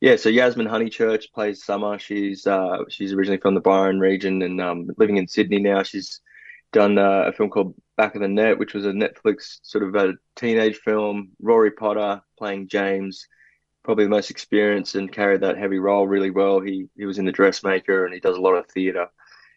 yeah. 0.01 0.17
So 0.17 0.29
Yasmin 0.29 0.67
Honeychurch 0.67 1.33
plays 1.33 1.65
Summer. 1.65 1.99
She's 1.99 2.47
uh, 2.47 2.79
she's 2.91 3.15
originally 3.15 3.41
from 3.41 3.55
the 3.55 3.61
Byron 3.61 3.99
region 3.99 4.43
and 4.43 4.61
um, 4.61 4.89
living 4.99 5.17
in 5.17 5.27
Sydney 5.27 5.61
now. 5.61 5.83
She's 5.83 6.21
done 6.73 6.99
uh, 6.99 7.25
a 7.27 7.33
film 7.33 7.49
called 7.49 7.75
Back 7.97 8.15
of 8.15 8.21
the 8.21 8.29
Net, 8.29 8.59
which 8.59 8.75
was 8.75 8.85
a 8.85 8.93
Netflix 8.93 9.59
sort 9.63 9.85
of 9.85 9.95
a 9.95 10.15
teenage 10.37 10.77
film. 10.77 11.31
Rory 11.41 11.71
Potter 11.71 12.21
playing 12.39 12.69
James, 12.69 13.27
probably 13.85 14.05
the 14.05 14.11
most 14.11 14.31
experienced 14.31 14.97
and 14.97 15.11
carried 15.11 15.41
that 15.41 15.57
heavy 15.57 15.79
role 15.79 16.07
really 16.07 16.31
well. 16.31 16.61
He 16.61 16.89
he 16.95 17.07
was 17.07 17.19
in 17.19 17.25
The 17.25 17.33
Dressmaker 17.33 18.05
and 18.05 18.13
he 18.13 18.21
does 18.21 18.37
a 18.37 18.43
lot 18.43 18.55
of 18.55 18.67
theatre. 18.67 19.09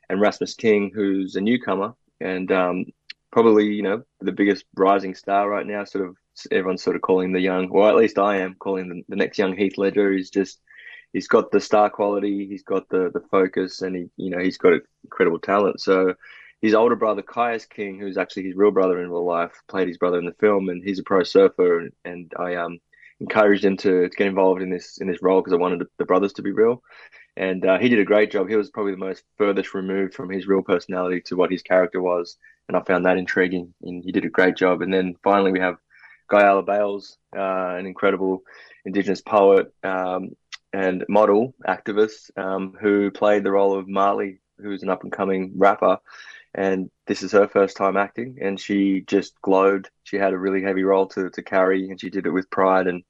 And 0.09 0.21
Rasmus 0.21 0.53
King, 0.53 0.89
who's 0.95 1.35
a 1.35 1.41
newcomer 1.41 1.93
and 2.19 2.51
um, 2.51 2.85
probably 3.31 3.65
you 3.65 3.83
know 3.83 4.03
the 4.19 4.31
biggest 4.31 4.65
rising 4.75 5.15
star 5.15 5.49
right 5.49 5.65
now. 5.65 5.83
Sort 5.83 6.07
of 6.07 6.15
everyone's 6.51 6.83
sort 6.83 6.95
of 6.95 7.01
calling 7.01 7.31
the 7.31 7.39
young, 7.39 7.69
or 7.69 7.89
at 7.89 7.95
least 7.95 8.17
I 8.17 8.37
am 8.37 8.55
calling 8.59 8.89
the, 8.89 9.01
the 9.09 9.15
next 9.15 9.37
young 9.37 9.55
Heath 9.55 9.77
Ledger. 9.77 10.11
He's 10.11 10.29
just 10.29 10.59
he's 11.13 11.27
got 11.27 11.51
the 11.51 11.59
star 11.59 11.89
quality, 11.89 12.47
he's 12.47 12.63
got 12.63 12.89
the 12.89 13.11
the 13.13 13.21
focus, 13.31 13.81
and 13.81 13.95
he 13.95 14.05
you 14.17 14.29
know 14.29 14.39
he's 14.39 14.57
got 14.57 14.73
incredible 15.03 15.39
talent. 15.39 15.81
So 15.81 16.15
his 16.61 16.73
older 16.73 16.95
brother 16.95 17.21
Caius 17.21 17.65
King, 17.65 17.99
who's 17.99 18.17
actually 18.17 18.43
his 18.43 18.55
real 18.55 18.71
brother 18.71 19.01
in 19.01 19.09
real 19.09 19.25
life, 19.25 19.61
played 19.67 19.87
his 19.87 19.97
brother 19.97 20.19
in 20.19 20.25
the 20.25 20.33
film, 20.33 20.69
and 20.69 20.83
he's 20.83 20.99
a 20.99 21.03
pro 21.03 21.23
surfer. 21.23 21.79
And, 21.79 21.91
and 22.03 22.33
I 22.37 22.55
um, 22.55 22.79
encouraged 23.19 23.63
him 23.63 23.77
to, 23.77 24.09
to, 24.09 24.15
get 24.15 24.27
involved 24.27 24.61
in 24.61 24.69
this 24.69 24.97
in 24.97 25.07
this 25.07 25.21
role 25.21 25.41
because 25.41 25.53
I 25.53 25.57
wanted 25.57 25.85
the 25.97 26.05
brothers 26.05 26.33
to 26.33 26.41
be 26.41 26.51
real. 26.51 26.81
And 27.37 27.65
uh, 27.65 27.77
he 27.77 27.89
did 27.89 27.99
a 27.99 28.05
great 28.05 28.31
job. 28.31 28.49
He 28.49 28.55
was 28.55 28.69
probably 28.69 28.93
the 28.93 28.97
most 28.97 29.23
furthest 29.37 29.73
removed 29.73 30.13
from 30.13 30.29
his 30.29 30.47
real 30.47 30.61
personality 30.61 31.21
to 31.25 31.35
what 31.35 31.51
his 31.51 31.61
character 31.61 32.01
was, 32.01 32.37
and 32.67 32.75
I 32.75 32.81
found 32.81 33.05
that 33.05 33.17
intriguing. 33.17 33.73
And 33.83 34.03
he 34.03 34.11
did 34.11 34.25
a 34.25 34.29
great 34.29 34.55
job. 34.55 34.81
And 34.81 34.93
then 34.93 35.15
finally, 35.23 35.51
we 35.51 35.59
have 35.59 35.77
Guyala 36.31 36.65
Bayles, 36.65 37.17
uh, 37.35 37.75
an 37.77 37.85
incredible 37.85 38.43
Indigenous 38.85 39.21
poet 39.21 39.73
um, 39.83 40.35
and 40.73 41.05
model 41.07 41.53
activist 41.67 42.37
um, 42.37 42.75
who 42.81 43.11
played 43.11 43.43
the 43.43 43.51
role 43.51 43.77
of 43.77 43.87
Marley, 43.87 44.39
who's 44.59 44.83
an 44.83 44.89
up 44.89 45.03
and 45.03 45.11
coming 45.11 45.53
rapper 45.55 45.99
and 46.57 46.89
this 47.05 47.21
is 47.21 47.31
her 47.31 47.47
first 47.47 47.77
time 47.77 47.97
acting, 47.97 48.39
and 48.41 48.59
she 48.59 49.01
just 49.01 49.39
glowed. 49.41 49.89
She 50.03 50.17
had 50.17 50.33
a 50.33 50.37
really 50.37 50.63
heavy 50.63 50.83
role 50.83 51.05
to, 51.09 51.29
to 51.29 51.43
carry, 51.43 51.89
and 51.89 52.01
she 52.01 52.09
did 52.09 52.25
it 52.25 52.31
with 52.31 52.49
pride. 52.49 52.87
And 52.87 53.03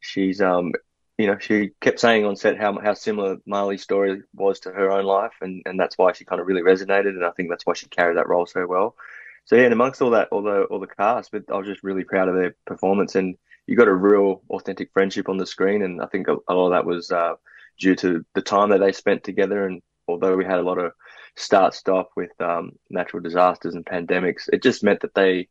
she's, 0.00 0.40
um, 0.42 0.72
you 1.20 1.26
know, 1.26 1.38
she 1.38 1.70
kept 1.80 2.00
saying 2.00 2.24
on 2.24 2.36
set 2.36 2.58
how 2.58 2.78
how 2.78 2.94
similar 2.94 3.36
Marley's 3.46 3.82
story 3.82 4.22
was 4.34 4.60
to 4.60 4.70
her 4.70 4.90
own 4.90 5.04
life, 5.04 5.32
and, 5.40 5.62
and 5.66 5.78
that's 5.78 5.98
why 5.98 6.12
she 6.12 6.24
kind 6.24 6.40
of 6.40 6.46
really 6.46 6.62
resonated, 6.62 7.10
and 7.10 7.24
I 7.24 7.30
think 7.32 7.50
that's 7.50 7.66
why 7.66 7.74
she 7.74 7.86
carried 7.88 8.16
that 8.16 8.28
role 8.28 8.46
so 8.46 8.66
well. 8.66 8.96
So 9.44 9.56
yeah, 9.56 9.64
and 9.64 9.72
amongst 9.72 10.02
all 10.02 10.10
that, 10.10 10.28
all 10.30 10.42
the 10.42 10.64
all 10.64 10.80
the 10.80 10.86
cast, 10.86 11.32
but 11.32 11.44
I 11.52 11.56
was 11.56 11.66
just 11.66 11.82
really 11.82 12.04
proud 12.04 12.28
of 12.28 12.36
their 12.36 12.54
performance, 12.66 13.14
and 13.14 13.36
you 13.66 13.76
got 13.76 13.88
a 13.88 13.94
real 13.94 14.42
authentic 14.50 14.90
friendship 14.92 15.28
on 15.28 15.36
the 15.38 15.46
screen, 15.46 15.82
and 15.82 16.00
I 16.00 16.06
think 16.06 16.28
a, 16.28 16.36
a 16.48 16.54
lot 16.54 16.66
of 16.66 16.72
that 16.72 16.86
was 16.86 17.10
uh, 17.10 17.34
due 17.78 17.96
to 17.96 18.24
the 18.34 18.42
time 18.42 18.70
that 18.70 18.78
they 18.78 18.92
spent 18.92 19.24
together, 19.24 19.66
and 19.66 19.82
although 20.08 20.36
we 20.36 20.44
had 20.44 20.58
a 20.58 20.62
lot 20.62 20.78
of 20.78 20.92
start 21.36 21.74
stop 21.74 22.10
with 22.16 22.30
um, 22.40 22.72
natural 22.90 23.22
disasters 23.22 23.74
and 23.74 23.84
pandemics. 23.84 24.48
It 24.52 24.62
just 24.62 24.82
meant 24.82 25.00
that 25.00 25.14
they 25.14 25.48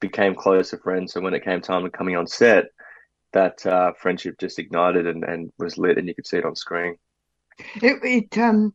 became 0.00 0.34
closer 0.34 0.78
friends. 0.78 1.12
So 1.12 1.20
when 1.20 1.34
it 1.34 1.44
came 1.44 1.60
time 1.60 1.84
of 1.84 1.92
coming 1.92 2.16
on 2.16 2.26
set, 2.26 2.66
that 3.32 3.64
uh, 3.66 3.92
friendship 4.00 4.38
just 4.38 4.58
ignited 4.58 5.06
and, 5.06 5.24
and 5.24 5.50
was 5.58 5.78
lit, 5.78 5.98
and 5.98 6.08
you 6.08 6.14
could 6.14 6.26
see 6.26 6.38
it 6.38 6.44
on 6.44 6.56
screen. 6.56 6.96
It, 7.76 7.98
it 8.02 8.38
um, 8.38 8.74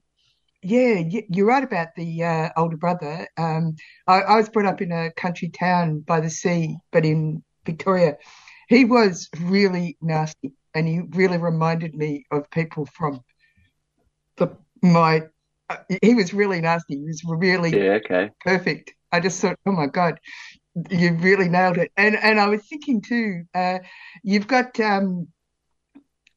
yeah, 0.61 1.01
you're 1.29 1.47
right 1.47 1.63
about 1.63 1.89
the 1.95 2.23
uh, 2.23 2.49
older 2.57 2.77
brother. 2.77 3.27
Um, 3.37 3.75
I, 4.07 4.21
I 4.21 4.35
was 4.35 4.49
brought 4.49 4.65
up 4.65 4.81
in 4.81 4.91
a 4.91 5.11
country 5.11 5.49
town 5.49 5.99
by 5.99 6.19
the 6.19 6.29
sea, 6.29 6.77
but 6.91 7.05
in 7.05 7.43
Victoria. 7.65 8.17
He 8.67 8.83
was 8.83 9.29
really 9.41 9.97
nasty, 10.01 10.51
and 10.73 10.87
he 10.87 11.01
really 11.11 11.37
reminded 11.37 11.95
me 11.95 12.25
of 12.31 12.49
people 12.51 12.85
from 12.85 13.21
the 14.37 14.57
my 14.81 15.23
he 16.01 16.15
was 16.15 16.33
really 16.33 16.61
nasty. 16.61 16.97
He 16.97 17.03
was 17.03 17.21
really 17.25 17.71
yeah, 17.71 17.91
okay. 17.93 18.31
perfect. 18.41 18.93
I 19.11 19.19
just 19.19 19.39
thought, 19.39 19.57
oh 19.65 19.71
my 19.71 19.87
god, 19.87 20.19
you 20.89 21.13
really 21.15 21.49
nailed 21.49 21.77
it. 21.77 21.91
And 21.97 22.15
and 22.15 22.39
I 22.39 22.47
was 22.47 22.65
thinking 22.65 23.01
too, 23.01 23.43
uh, 23.53 23.79
you've 24.23 24.47
got 24.47 24.79
um, 24.79 25.27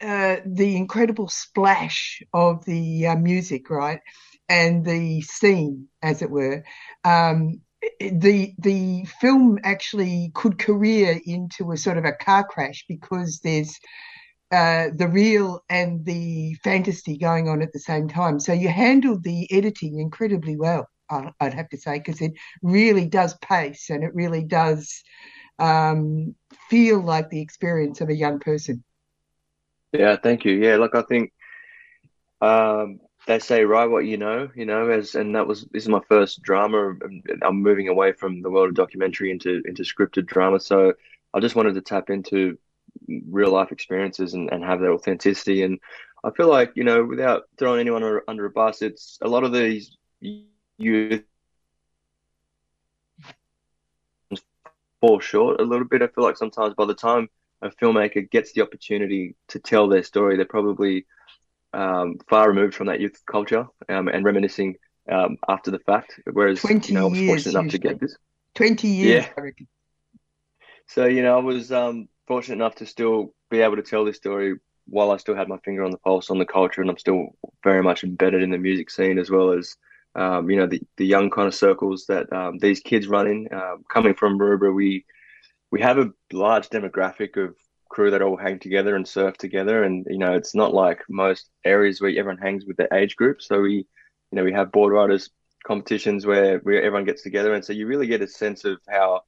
uh, 0.00 0.36
the 0.46 0.76
incredible 0.76 1.28
splash 1.28 2.22
of 2.32 2.64
the 2.64 3.06
uh, 3.08 3.16
music, 3.16 3.70
right? 3.70 4.00
and 4.50 4.84
the 4.84 5.22
scene, 5.22 5.86
as 6.02 6.20
it 6.20 6.30
were. 6.30 6.64
Um, 7.04 7.60
the 8.00 8.52
the 8.58 9.06
film 9.20 9.58
actually 9.62 10.32
could 10.34 10.58
career 10.58 11.18
into 11.24 11.70
a 11.70 11.78
sort 11.78 11.96
of 11.96 12.04
a 12.04 12.12
car 12.12 12.44
crash 12.44 12.84
because 12.88 13.38
there's 13.38 13.78
uh, 14.50 14.88
the 14.94 15.08
real 15.08 15.60
and 15.70 16.04
the 16.04 16.54
fantasy 16.64 17.16
going 17.16 17.48
on 17.48 17.62
at 17.62 17.72
the 17.72 17.78
same 17.78 18.08
time. 18.08 18.40
So 18.40 18.52
you 18.52 18.68
handled 18.68 19.22
the 19.22 19.48
editing 19.52 20.00
incredibly 20.00 20.56
well, 20.56 20.88
I'd 21.10 21.54
have 21.54 21.68
to 21.70 21.78
say, 21.78 21.98
because 21.98 22.20
it 22.20 22.32
really 22.62 23.06
does 23.06 23.34
pace 23.38 23.90
and 23.90 24.04
it 24.04 24.14
really 24.14 24.44
does 24.44 25.02
um, 25.58 26.34
feel 26.68 27.00
like 27.00 27.30
the 27.30 27.40
experience 27.40 28.00
of 28.00 28.08
a 28.08 28.14
young 28.14 28.38
person. 28.40 28.82
Yeah, 29.92 30.16
thank 30.16 30.44
you. 30.44 30.52
Yeah, 30.52 30.76
look, 30.76 30.94
I 30.94 31.02
think 31.02 31.32
um, 32.40 33.00
they 33.26 33.38
say 33.38 33.64
write 33.64 33.90
what 33.90 34.06
you 34.06 34.16
know, 34.16 34.48
you 34.54 34.64
know, 34.64 34.88
as 34.88 35.14
and 35.14 35.34
that 35.34 35.46
was 35.46 35.66
this 35.72 35.82
is 35.82 35.88
my 35.88 36.00
first 36.08 36.42
drama. 36.42 36.94
I'm 37.42 37.62
moving 37.62 37.88
away 37.88 38.12
from 38.12 38.42
the 38.42 38.50
world 38.50 38.68
of 38.70 38.74
documentary 38.74 39.30
into 39.30 39.62
into 39.66 39.82
scripted 39.82 40.26
drama, 40.26 40.60
so 40.60 40.94
I 41.34 41.40
just 41.40 41.56
wanted 41.56 41.74
to 41.74 41.82
tap 41.82 42.10
into 42.10 42.58
real 43.28 43.52
life 43.52 43.72
experiences 43.72 44.34
and, 44.34 44.50
and 44.52 44.64
have 44.64 44.80
that 44.80 44.90
authenticity. 44.90 45.62
And 45.62 45.78
I 46.24 46.30
feel 46.30 46.48
like 46.48 46.72
you 46.76 46.84
know, 46.84 47.04
without 47.04 47.44
throwing 47.58 47.80
anyone 47.80 48.02
under, 48.02 48.22
under 48.28 48.46
a 48.46 48.50
bus, 48.50 48.82
it's 48.82 49.18
a 49.22 49.28
lot 49.28 49.44
of 49.44 49.52
these 49.52 49.96
youth 50.80 51.22
fall 55.00 55.20
short 55.20 55.60
a 55.60 55.64
little 55.64 55.86
bit. 55.86 56.02
I 56.02 56.08
feel 56.08 56.24
like 56.24 56.36
sometimes 56.36 56.74
by 56.74 56.84
the 56.84 56.94
time 56.94 57.28
a 57.62 57.70
filmmaker 57.70 58.28
gets 58.30 58.52
the 58.52 58.62
opportunity 58.62 59.34
to 59.48 59.58
tell 59.58 59.88
their 59.88 60.02
story, 60.02 60.36
they're 60.36 60.44
probably 60.46 61.06
um, 61.72 62.18
far 62.28 62.48
removed 62.48 62.74
from 62.74 62.88
that 62.88 63.00
youth 63.00 63.20
culture 63.26 63.66
um, 63.88 64.08
and 64.08 64.24
reminiscing 64.24 64.76
um, 65.10 65.36
after 65.48 65.70
the 65.70 65.78
fact. 65.80 66.20
Whereas, 66.30 66.62
you 66.64 66.94
know, 66.94 67.06
I 67.06 67.08
was 67.08 67.20
fortunate 67.20 67.52
enough 67.52 67.68
to 67.68 67.78
get 67.78 68.00
this. 68.00 68.16
20 68.54 68.88
years, 68.88 69.26
yeah. 69.36 69.42
So, 70.86 71.06
you 71.06 71.22
know, 71.22 71.38
I 71.38 71.42
was 71.42 71.70
um, 71.70 72.08
fortunate 72.26 72.56
enough 72.56 72.76
to 72.76 72.86
still 72.86 73.32
be 73.50 73.60
able 73.60 73.76
to 73.76 73.82
tell 73.82 74.04
this 74.04 74.16
story 74.16 74.56
while 74.86 75.12
I 75.12 75.18
still 75.18 75.36
had 75.36 75.48
my 75.48 75.58
finger 75.58 75.84
on 75.84 75.92
the 75.92 75.98
pulse 75.98 76.30
on 76.30 76.38
the 76.38 76.44
culture 76.44 76.80
and 76.80 76.90
I'm 76.90 76.98
still 76.98 77.36
very 77.62 77.82
much 77.82 78.02
embedded 78.02 78.42
in 78.42 78.50
the 78.50 78.58
music 78.58 78.90
scene 78.90 79.18
as 79.18 79.30
well 79.30 79.52
as, 79.52 79.76
um, 80.14 80.50
you 80.50 80.56
know, 80.56 80.66
the, 80.66 80.80
the 80.96 81.06
young 81.06 81.30
kind 81.30 81.48
of 81.48 81.54
circles 81.54 82.06
that 82.06 82.32
um, 82.32 82.58
these 82.58 82.80
kids 82.80 83.08
run 83.08 83.26
in. 83.26 83.48
coming 83.90 84.14
from 84.14 84.38
Maroubra, 84.38 84.74
we, 84.74 85.04
we 85.70 85.80
have 85.80 85.98
a 85.98 86.10
large 86.32 86.68
demographic 86.68 87.36
of 87.36 87.54
crew 87.88 88.10
that 88.10 88.22
all 88.22 88.36
hang 88.36 88.58
together 88.58 88.96
and 88.96 89.06
surf 89.06 89.36
together. 89.36 89.84
And, 89.84 90.06
you 90.08 90.18
know, 90.18 90.34
it's 90.34 90.54
not 90.54 90.72
like 90.72 91.02
most 91.08 91.50
areas 91.64 92.00
where 92.00 92.10
everyone 92.10 92.38
hangs 92.38 92.64
with 92.64 92.76
their 92.76 92.92
age 92.92 93.16
group. 93.16 93.42
So 93.42 93.60
we, 93.60 93.74
you 93.74 93.86
know, 94.32 94.44
we 94.44 94.52
have 94.52 94.72
board 94.72 94.92
riders 94.92 95.30
competitions 95.64 96.26
where, 96.26 96.58
where 96.60 96.82
everyone 96.82 97.04
gets 97.04 97.22
together. 97.22 97.52
And 97.52 97.64
so 97.64 97.72
you 97.72 97.86
really 97.86 98.06
get 98.06 98.22
a 98.22 98.26
sense 98.26 98.64
of 98.64 98.78
how, 98.88 99.22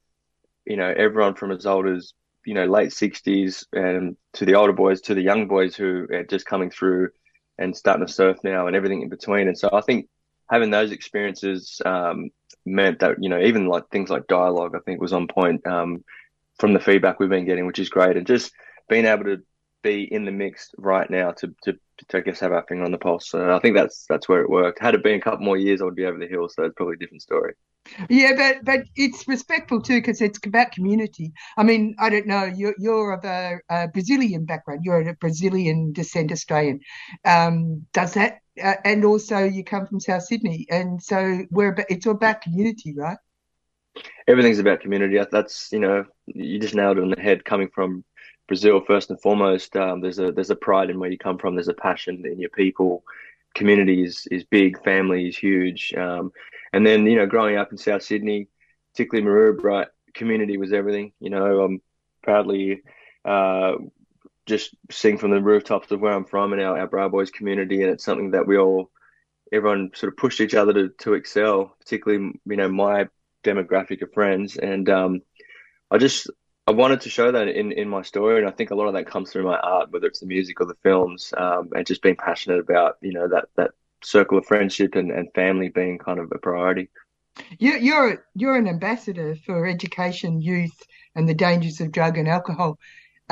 you 0.65 0.77
know, 0.77 0.91
everyone 0.95 1.35
from 1.35 1.51
as 1.51 1.65
old 1.65 1.87
as, 1.87 2.13
you 2.45 2.53
know, 2.53 2.65
late 2.65 2.89
60s 2.89 3.65
and 3.73 4.17
to 4.33 4.45
the 4.45 4.55
older 4.55 4.73
boys, 4.73 5.01
to 5.01 5.13
the 5.13 5.21
young 5.21 5.47
boys 5.47 5.75
who 5.75 6.07
are 6.11 6.23
just 6.23 6.45
coming 6.45 6.69
through 6.69 7.09
and 7.57 7.75
starting 7.75 8.05
to 8.05 8.11
surf 8.11 8.37
now 8.43 8.67
and 8.67 8.75
everything 8.75 9.01
in 9.01 9.09
between. 9.09 9.47
And 9.47 9.57
so 9.57 9.69
I 9.71 9.81
think 9.81 10.07
having 10.49 10.71
those 10.71 10.91
experiences 10.91 11.81
um, 11.85 12.29
meant 12.65 12.99
that, 12.99 13.17
you 13.19 13.29
know, 13.29 13.39
even 13.39 13.67
like 13.67 13.89
things 13.89 14.09
like 14.09 14.27
dialogue, 14.27 14.75
I 14.75 14.79
think 14.79 15.01
was 15.01 15.13
on 15.13 15.27
point. 15.27 15.65
Um, 15.67 16.03
from 16.59 16.73
the 16.73 16.79
feedback 16.79 17.19
we've 17.19 17.29
been 17.29 17.45
getting, 17.45 17.65
which 17.65 17.79
is 17.79 17.89
great, 17.89 18.17
and 18.17 18.27
just 18.27 18.51
being 18.89 19.05
able 19.05 19.25
to 19.25 19.37
be 19.81 20.03
in 20.13 20.23
the 20.23 20.31
mix 20.31 20.69
right 20.77 21.09
now 21.09 21.31
to, 21.31 21.53
to, 21.63 21.73
to 22.07 22.17
I 22.17 22.21
guess 22.21 22.39
have 22.39 22.53
our 22.53 22.65
finger 22.67 22.85
on 22.85 22.91
the 22.91 22.97
pulse. 22.97 23.29
So 23.29 23.53
I 23.53 23.59
think 23.59 23.75
that's 23.75 24.05
that's 24.07 24.29
where 24.29 24.41
it 24.41 24.49
worked. 24.49 24.81
Had 24.81 24.95
it 24.95 25.03
been 25.03 25.15
a 25.15 25.21
couple 25.21 25.45
more 25.45 25.57
years, 25.57 25.81
I 25.81 25.85
would 25.85 25.95
be 25.95 26.05
over 26.05 26.17
the 26.17 26.27
hill. 26.27 26.47
So 26.49 26.63
it's 26.63 26.75
probably 26.75 26.93
a 26.93 26.97
different 26.97 27.21
story. 27.21 27.53
Yeah, 28.09 28.31
but 28.37 28.63
but 28.63 28.85
it's 28.95 29.27
respectful 29.27 29.81
too 29.81 29.97
because 29.97 30.21
it's 30.21 30.39
about 30.45 30.71
community. 30.71 31.33
I 31.57 31.63
mean, 31.63 31.95
I 31.99 32.09
don't 32.09 32.27
know. 32.27 32.45
You're 32.45 32.75
you're 32.77 33.13
of 33.13 33.25
a, 33.25 33.59
a 33.69 33.87
Brazilian 33.89 34.45
background. 34.45 34.81
You're 34.83 35.01
a 35.01 35.13
Brazilian 35.15 35.91
descent 35.91 36.31
Australian. 36.31 36.79
Um, 37.25 37.85
does 37.93 38.13
that? 38.13 38.39
Uh, 38.61 38.75
and 38.85 39.05
also, 39.05 39.43
you 39.43 39.63
come 39.63 39.87
from 39.87 39.99
South 39.99 40.23
Sydney, 40.23 40.67
and 40.69 41.01
so 41.01 41.43
we're 41.49 41.73
about, 41.73 41.85
it's 41.89 42.05
all 42.05 42.13
about 42.13 42.41
community, 42.41 42.93
right? 42.95 43.17
everything's 44.27 44.59
about 44.59 44.81
community. 44.81 45.19
That's 45.31 45.71
you 45.71 45.79
know 45.79 46.05
you 46.27 46.59
just 46.59 46.75
nailed 46.75 46.97
it 46.97 47.01
on 47.01 47.09
the 47.09 47.21
head. 47.21 47.45
Coming 47.45 47.69
from 47.69 48.03
Brazil, 48.47 48.81
first 48.85 49.09
and 49.09 49.21
foremost, 49.21 49.75
um, 49.75 50.01
there's 50.01 50.19
a 50.19 50.31
there's 50.31 50.49
a 50.49 50.55
pride 50.55 50.89
in 50.89 50.99
where 50.99 51.11
you 51.11 51.17
come 51.17 51.37
from. 51.37 51.55
There's 51.55 51.67
a 51.67 51.73
passion 51.73 52.25
in 52.25 52.39
your 52.39 52.49
people. 52.49 53.03
Community 53.55 54.03
is 54.03 54.27
is 54.31 54.43
big. 54.43 54.81
Family 54.83 55.27
is 55.27 55.37
huge. 55.37 55.93
Um, 55.93 56.31
and 56.71 56.85
then 56.85 57.05
you 57.05 57.17
know 57.17 57.25
growing 57.25 57.57
up 57.57 57.71
in 57.71 57.77
South 57.77 58.03
Sydney, 58.03 58.47
particularly 58.93 59.27
Maroubra, 59.27 59.87
community 60.13 60.57
was 60.57 60.73
everything. 60.73 61.13
You 61.19 61.29
know, 61.29 61.61
I'm 61.61 61.81
proudly. 62.21 62.81
Uh, 63.25 63.73
just 64.45 64.75
sing 64.91 65.17
from 65.17 65.31
the 65.31 65.41
rooftops 65.41 65.91
of 65.91 66.01
where 66.01 66.13
I'm 66.13 66.25
from 66.25 66.53
and 66.53 66.61
our, 66.61 66.77
our 66.77 66.87
Bra 66.87 67.07
Boys 67.09 67.31
community, 67.31 67.81
and 67.81 67.91
it's 67.91 68.03
something 68.03 68.31
that 68.31 68.47
we 68.47 68.57
all, 68.57 68.91
everyone 69.51 69.91
sort 69.95 70.11
of 70.11 70.17
pushed 70.17 70.41
each 70.41 70.55
other 70.55 70.73
to, 70.73 70.89
to 70.99 71.13
excel. 71.13 71.75
Particularly, 71.79 72.33
you 72.45 72.57
know, 72.57 72.69
my 72.69 73.07
demographic 73.43 74.01
of 74.01 74.13
friends, 74.13 74.57
and 74.57 74.89
um, 74.89 75.21
I 75.91 75.97
just 75.97 76.29
I 76.65 76.71
wanted 76.71 77.01
to 77.01 77.09
show 77.09 77.31
that 77.31 77.47
in 77.47 77.71
in 77.71 77.89
my 77.89 78.01
story, 78.01 78.39
and 78.39 78.47
I 78.47 78.51
think 78.51 78.71
a 78.71 78.75
lot 78.75 78.87
of 78.87 78.93
that 78.93 79.07
comes 79.07 79.31
through 79.31 79.43
my 79.43 79.57
art, 79.57 79.91
whether 79.91 80.07
it's 80.07 80.21
the 80.21 80.25
music 80.25 80.61
or 80.61 80.65
the 80.65 80.77
films, 80.83 81.33
um, 81.37 81.69
and 81.75 81.85
just 81.85 82.01
being 82.01 82.15
passionate 82.15 82.59
about 82.59 82.97
you 83.01 83.13
know 83.13 83.27
that 83.27 83.45
that 83.55 83.71
circle 84.03 84.37
of 84.37 84.45
friendship 84.45 84.95
and, 84.95 85.11
and 85.11 85.33
family 85.33 85.69
being 85.69 85.97
kind 85.97 86.19
of 86.19 86.31
a 86.33 86.37
priority. 86.37 86.89
You, 87.57 87.73
you're 87.77 88.25
you're 88.35 88.55
an 88.55 88.67
ambassador 88.67 89.35
for 89.35 89.65
education, 89.65 90.41
youth, 90.41 90.83
and 91.15 91.27
the 91.27 91.33
dangers 91.33 91.81
of 91.81 91.91
drug 91.91 92.17
and 92.17 92.27
alcohol. 92.27 92.79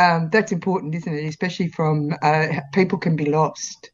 Um, 0.02 0.30
that's 0.32 0.52
important, 0.52 0.96
isn't 0.96 1.14
it? 1.14 1.26
Especially 1.26 1.68
from 1.68 2.16
uh, 2.22 2.48
people 2.74 2.98
can 2.98 3.16
be 3.16 3.30
lost. 3.30 3.92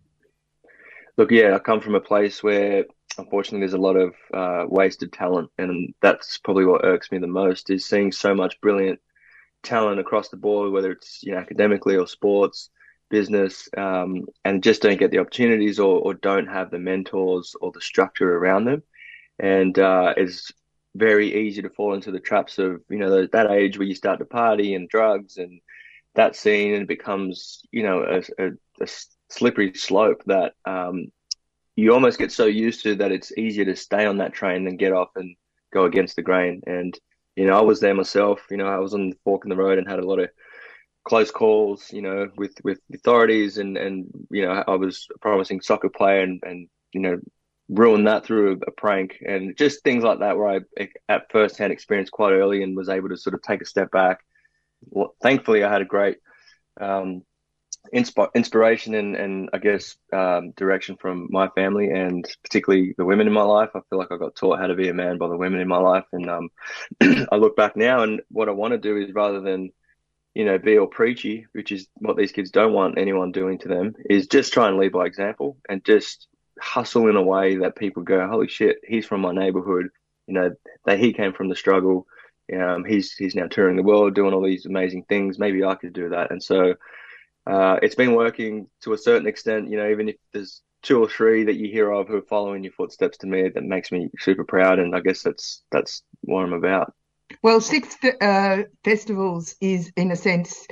Look, 1.17 1.31
yeah, 1.31 1.55
I 1.55 1.59
come 1.59 1.81
from 1.81 1.95
a 1.95 1.99
place 1.99 2.41
where 2.41 2.85
unfortunately 3.17 3.59
there's 3.59 3.73
a 3.73 3.77
lot 3.77 3.95
of 3.95 4.13
uh, 4.33 4.65
wasted 4.67 5.11
talent, 5.11 5.49
and 5.57 5.93
that's 6.01 6.37
probably 6.37 6.65
what 6.65 6.85
irks 6.85 7.11
me 7.11 7.17
the 7.17 7.27
most 7.27 7.69
is 7.69 7.85
seeing 7.85 8.11
so 8.11 8.33
much 8.33 8.61
brilliant 8.61 8.99
talent 9.63 9.99
across 9.99 10.29
the 10.29 10.37
board, 10.37 10.71
whether 10.71 10.91
it's 10.91 11.23
you 11.23 11.33
know 11.33 11.39
academically 11.39 11.97
or 11.97 12.07
sports, 12.07 12.69
business, 13.09 13.67
um, 13.75 14.25
and 14.45 14.63
just 14.63 14.81
don't 14.81 14.99
get 14.99 15.11
the 15.11 15.19
opportunities 15.19 15.79
or, 15.79 15.99
or 15.99 16.13
don't 16.13 16.47
have 16.47 16.71
the 16.71 16.79
mentors 16.79 17.55
or 17.59 17.71
the 17.71 17.81
structure 17.81 18.37
around 18.37 18.65
them, 18.65 18.83
and 19.39 19.77
uh, 19.79 20.13
it's 20.15 20.53
very 20.95 21.47
easy 21.47 21.61
to 21.61 21.69
fall 21.69 21.93
into 21.93 22.11
the 22.11 22.19
traps 22.19 22.59
of 22.59 22.81
you 22.89 22.97
know 22.97 23.27
that 23.27 23.51
age 23.51 23.77
where 23.77 23.87
you 23.87 23.95
start 23.95 24.19
to 24.19 24.25
party 24.25 24.75
and 24.75 24.89
drugs 24.89 25.37
and 25.37 25.59
that 26.17 26.35
scene 26.35 26.73
and 26.73 26.83
it 26.83 26.87
becomes 26.87 27.61
you 27.71 27.83
know 27.83 28.03
a, 28.03 28.43
a, 28.43 28.51
a 28.81 28.87
slippery 29.29 29.73
slope 29.73 30.23
that 30.25 30.53
um, 30.65 31.07
you 31.77 31.93
almost 31.93 32.19
get 32.19 32.31
so 32.31 32.45
used 32.45 32.83
to 32.83 32.95
that 32.95 33.11
it's 33.11 33.37
easier 33.37 33.63
to 33.65 33.75
stay 33.75 34.05
on 34.05 34.17
that 34.17 34.33
train 34.33 34.65
than 34.65 34.77
get 34.77 34.91
off 34.91 35.09
and 35.15 35.35
go 35.71 35.85
against 35.85 36.15
the 36.15 36.21
grain. 36.23 36.61
And 36.65 36.97
you 37.35 37.45
know, 37.45 37.57
I 37.57 37.61
was 37.61 37.79
there 37.79 37.93
myself. 37.93 38.41
You 38.49 38.57
know, 38.57 38.67
I 38.67 38.79
was 38.79 38.93
on 38.93 39.11
the 39.11 39.17
fork 39.23 39.45
in 39.45 39.49
the 39.49 39.55
road 39.55 39.77
and 39.77 39.87
had 39.87 39.99
a 39.99 40.05
lot 40.05 40.19
of 40.19 40.29
close 41.05 41.31
calls. 41.31 41.93
You 41.93 42.01
know, 42.01 42.29
with 42.35 42.55
with 42.63 42.79
authorities 42.93 43.59
and 43.59 43.77
and 43.77 44.07
you 44.31 44.41
know, 44.43 44.63
I 44.67 44.75
was 44.75 45.07
a 45.15 45.19
promising 45.19 45.61
soccer 45.61 45.89
player 45.89 46.21
and 46.21 46.41
and 46.43 46.67
you 46.93 47.01
know, 47.01 47.19
ruined 47.69 48.07
that 48.07 48.25
through 48.25 48.53
a, 48.53 48.69
a 48.69 48.71
prank 48.71 49.17
and 49.25 49.55
just 49.55 49.83
things 49.83 50.03
like 50.03 50.19
that 50.19 50.37
where 50.37 50.65
I 50.79 50.87
at 51.09 51.31
first 51.31 51.57
hand 51.57 51.71
experience 51.71 52.09
quite 52.09 52.31
early 52.31 52.63
and 52.63 52.75
was 52.75 52.89
able 52.89 53.09
to 53.09 53.17
sort 53.17 53.35
of 53.35 53.43
take 53.43 53.61
a 53.61 53.65
step 53.65 53.91
back. 53.91 54.21
Well, 54.81 55.15
thankfully, 55.21 55.63
I 55.63 55.71
had 55.71 55.81
a 55.81 55.85
great 55.85 56.17
um, 56.79 57.23
insp- 57.93 58.33
inspiration 58.33 58.93
and, 58.95 59.15
and 59.15 59.49
I 59.53 59.57
guess 59.57 59.97
um, 60.13 60.51
direction 60.51 60.97
from 60.97 61.27
my 61.29 61.49
family 61.49 61.89
and 61.89 62.25
particularly 62.43 62.93
the 62.97 63.05
women 63.05 63.27
in 63.27 63.33
my 63.33 63.43
life. 63.43 63.69
I 63.75 63.79
feel 63.89 63.99
like 63.99 64.11
I 64.11 64.17
got 64.17 64.35
taught 64.35 64.59
how 64.59 64.67
to 64.67 64.75
be 64.75 64.89
a 64.89 64.93
man 64.93 65.17
by 65.17 65.27
the 65.27 65.37
women 65.37 65.61
in 65.61 65.67
my 65.67 65.79
life, 65.79 66.05
and 66.13 66.29
um, 66.29 66.49
I 67.01 67.35
look 67.35 67.55
back 67.55 67.75
now 67.75 68.03
and 68.03 68.21
what 68.29 68.49
I 68.49 68.53
want 68.53 68.71
to 68.73 68.77
do 68.77 68.97
is 68.97 69.13
rather 69.13 69.41
than 69.41 69.71
you 70.33 70.45
know 70.45 70.57
be 70.57 70.77
all 70.77 70.87
preachy, 70.87 71.47
which 71.53 71.71
is 71.71 71.87
what 71.95 72.17
these 72.17 72.31
kids 72.31 72.51
don't 72.51 72.73
want 72.73 72.97
anyone 72.97 73.31
doing 73.31 73.57
to 73.59 73.67
them, 73.67 73.93
is 74.09 74.27
just 74.27 74.53
try 74.53 74.67
and 74.67 74.77
lead 74.77 74.91
by 74.91 75.05
example 75.05 75.57
and 75.69 75.83
just 75.85 76.27
hustle 76.59 77.07
in 77.07 77.15
a 77.15 77.21
way 77.21 77.57
that 77.57 77.75
people 77.75 78.03
go, 78.03 78.27
holy 78.27 78.47
shit, 78.47 78.77
he's 78.87 79.05
from 79.05 79.21
my 79.21 79.31
neighborhood. 79.31 79.87
You 80.27 80.33
know 80.33 80.51
that 80.85 80.99
he 80.99 81.13
came 81.13 81.33
from 81.33 81.49
the 81.49 81.55
struggle. 81.55 82.05
Um, 82.53 82.85
he's 82.85 83.13
he's 83.13 83.35
now 83.35 83.47
touring 83.47 83.75
the 83.75 83.83
world, 83.83 84.15
doing 84.15 84.33
all 84.33 84.43
these 84.43 84.65
amazing 84.65 85.03
things. 85.03 85.39
Maybe 85.39 85.63
I 85.63 85.75
could 85.75 85.93
do 85.93 86.09
that, 86.09 86.31
and 86.31 86.41
so 86.41 86.75
uh, 87.45 87.79
it's 87.81 87.95
been 87.95 88.13
working 88.13 88.67
to 88.81 88.93
a 88.93 88.97
certain 88.97 89.27
extent. 89.27 89.69
You 89.69 89.77
know, 89.77 89.89
even 89.89 90.09
if 90.09 90.15
there's 90.33 90.61
two 90.83 91.01
or 91.01 91.09
three 91.09 91.45
that 91.45 91.55
you 91.55 91.69
hear 91.71 91.91
of 91.91 92.07
who 92.07 92.17
are 92.17 92.21
following 92.21 92.63
your 92.63 92.73
footsteps 92.73 93.17
to 93.19 93.27
me, 93.27 93.49
that 93.49 93.63
makes 93.63 93.91
me 93.91 94.09
super 94.19 94.43
proud. 94.43 94.79
And 94.79 94.95
I 94.95 94.99
guess 95.01 95.23
that's 95.23 95.63
that's 95.71 96.03
what 96.21 96.43
I'm 96.43 96.53
about. 96.53 96.93
Well, 97.43 97.59
six 97.59 97.95
uh, 98.21 98.63
festivals 98.83 99.55
is, 99.59 99.91
in 99.97 100.11
a 100.11 100.15
sense, 100.15 100.65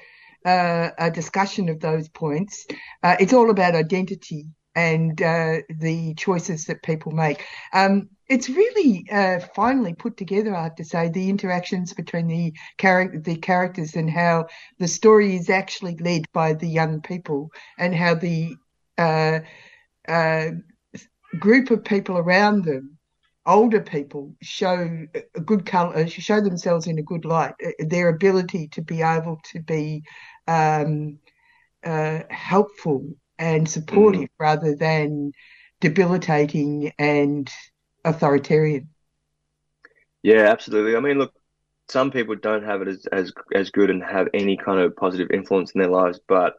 uh, 0.46 0.92
a 0.98 1.12
discussion 1.12 1.70
of 1.70 1.80
those 1.80 2.08
points. 2.08 2.66
Uh, 3.04 3.18
it's 3.20 3.34
all 3.34 3.50
about 3.50 3.76
identity 3.76 4.48
and 4.76 5.22
uh, 5.22 5.58
the 5.80 6.14
choices 6.16 6.66
that 6.66 6.84
people 6.84 7.12
make. 7.12 7.44
Um, 7.74 8.10
it's 8.28 8.50
really 8.50 9.06
uh, 9.12 9.40
finely 9.56 9.94
put 9.94 10.18
together, 10.18 10.56
I 10.56 10.64
have 10.64 10.76
to 10.76 10.84
say, 10.84 11.10
the 11.10 11.30
interactions 11.30 11.94
between 11.94 12.28
the, 12.28 12.54
char- 12.80 13.14
the 13.16 13.36
characters 13.38 13.96
and 13.96 14.10
how 14.10 14.48
the 14.80 14.88
story 14.88 15.36
is 15.36 15.50
actually 15.50 15.96
led 15.98 16.26
by 16.34 16.54
the 16.54 16.68
young 16.68 17.02
people 17.02 17.52
and 17.78 17.96
how 17.96 18.16
the 18.16 18.56
uh, 18.98 19.40
uh, 20.08 20.52
group 21.40 21.72
of 21.72 21.84
people 21.84 22.18
around 22.18 22.66
them, 22.66 22.98
older 23.46 23.82
people, 23.82 24.34
show 24.42 25.06
a 25.36 25.40
good 25.40 25.66
color, 25.66 26.08
show 26.08 26.42
themselves 26.42 26.88
in 26.88 26.98
a 26.98 27.04
good 27.04 27.26
light. 27.26 27.54
Uh, 27.64 27.72
their 27.80 28.10
ability 28.10 28.68
to 28.70 28.82
be 28.82 29.04
able 29.04 29.40
to 29.52 29.62
be 29.62 30.04
um, 30.48 31.20
uh, 31.84 32.22
helpful 32.30 33.06
and 33.38 33.70
supportive 33.70 34.22
mm. 34.22 34.40
rather 34.40 34.76
than 34.76 35.32
debilitating 35.80 36.92
and 36.98 37.52
authoritarian. 38.04 38.90
Yeah, 40.24 40.50
absolutely. 40.50 40.96
I 40.96 41.00
mean, 41.00 41.18
look, 41.18 41.34
some 41.90 42.12
people 42.12 42.36
don't 42.36 42.64
have 42.64 42.82
it 42.82 42.88
as, 42.88 43.06
as 43.12 43.34
as 43.54 43.70
good 43.70 43.90
and 43.90 44.04
have 44.04 44.28
any 44.34 44.58
kind 44.58 44.80
of 44.80 44.96
positive 44.96 45.30
influence 45.32 45.72
in 45.72 45.82
their 45.82 45.90
lives, 45.90 46.20
but 46.28 46.56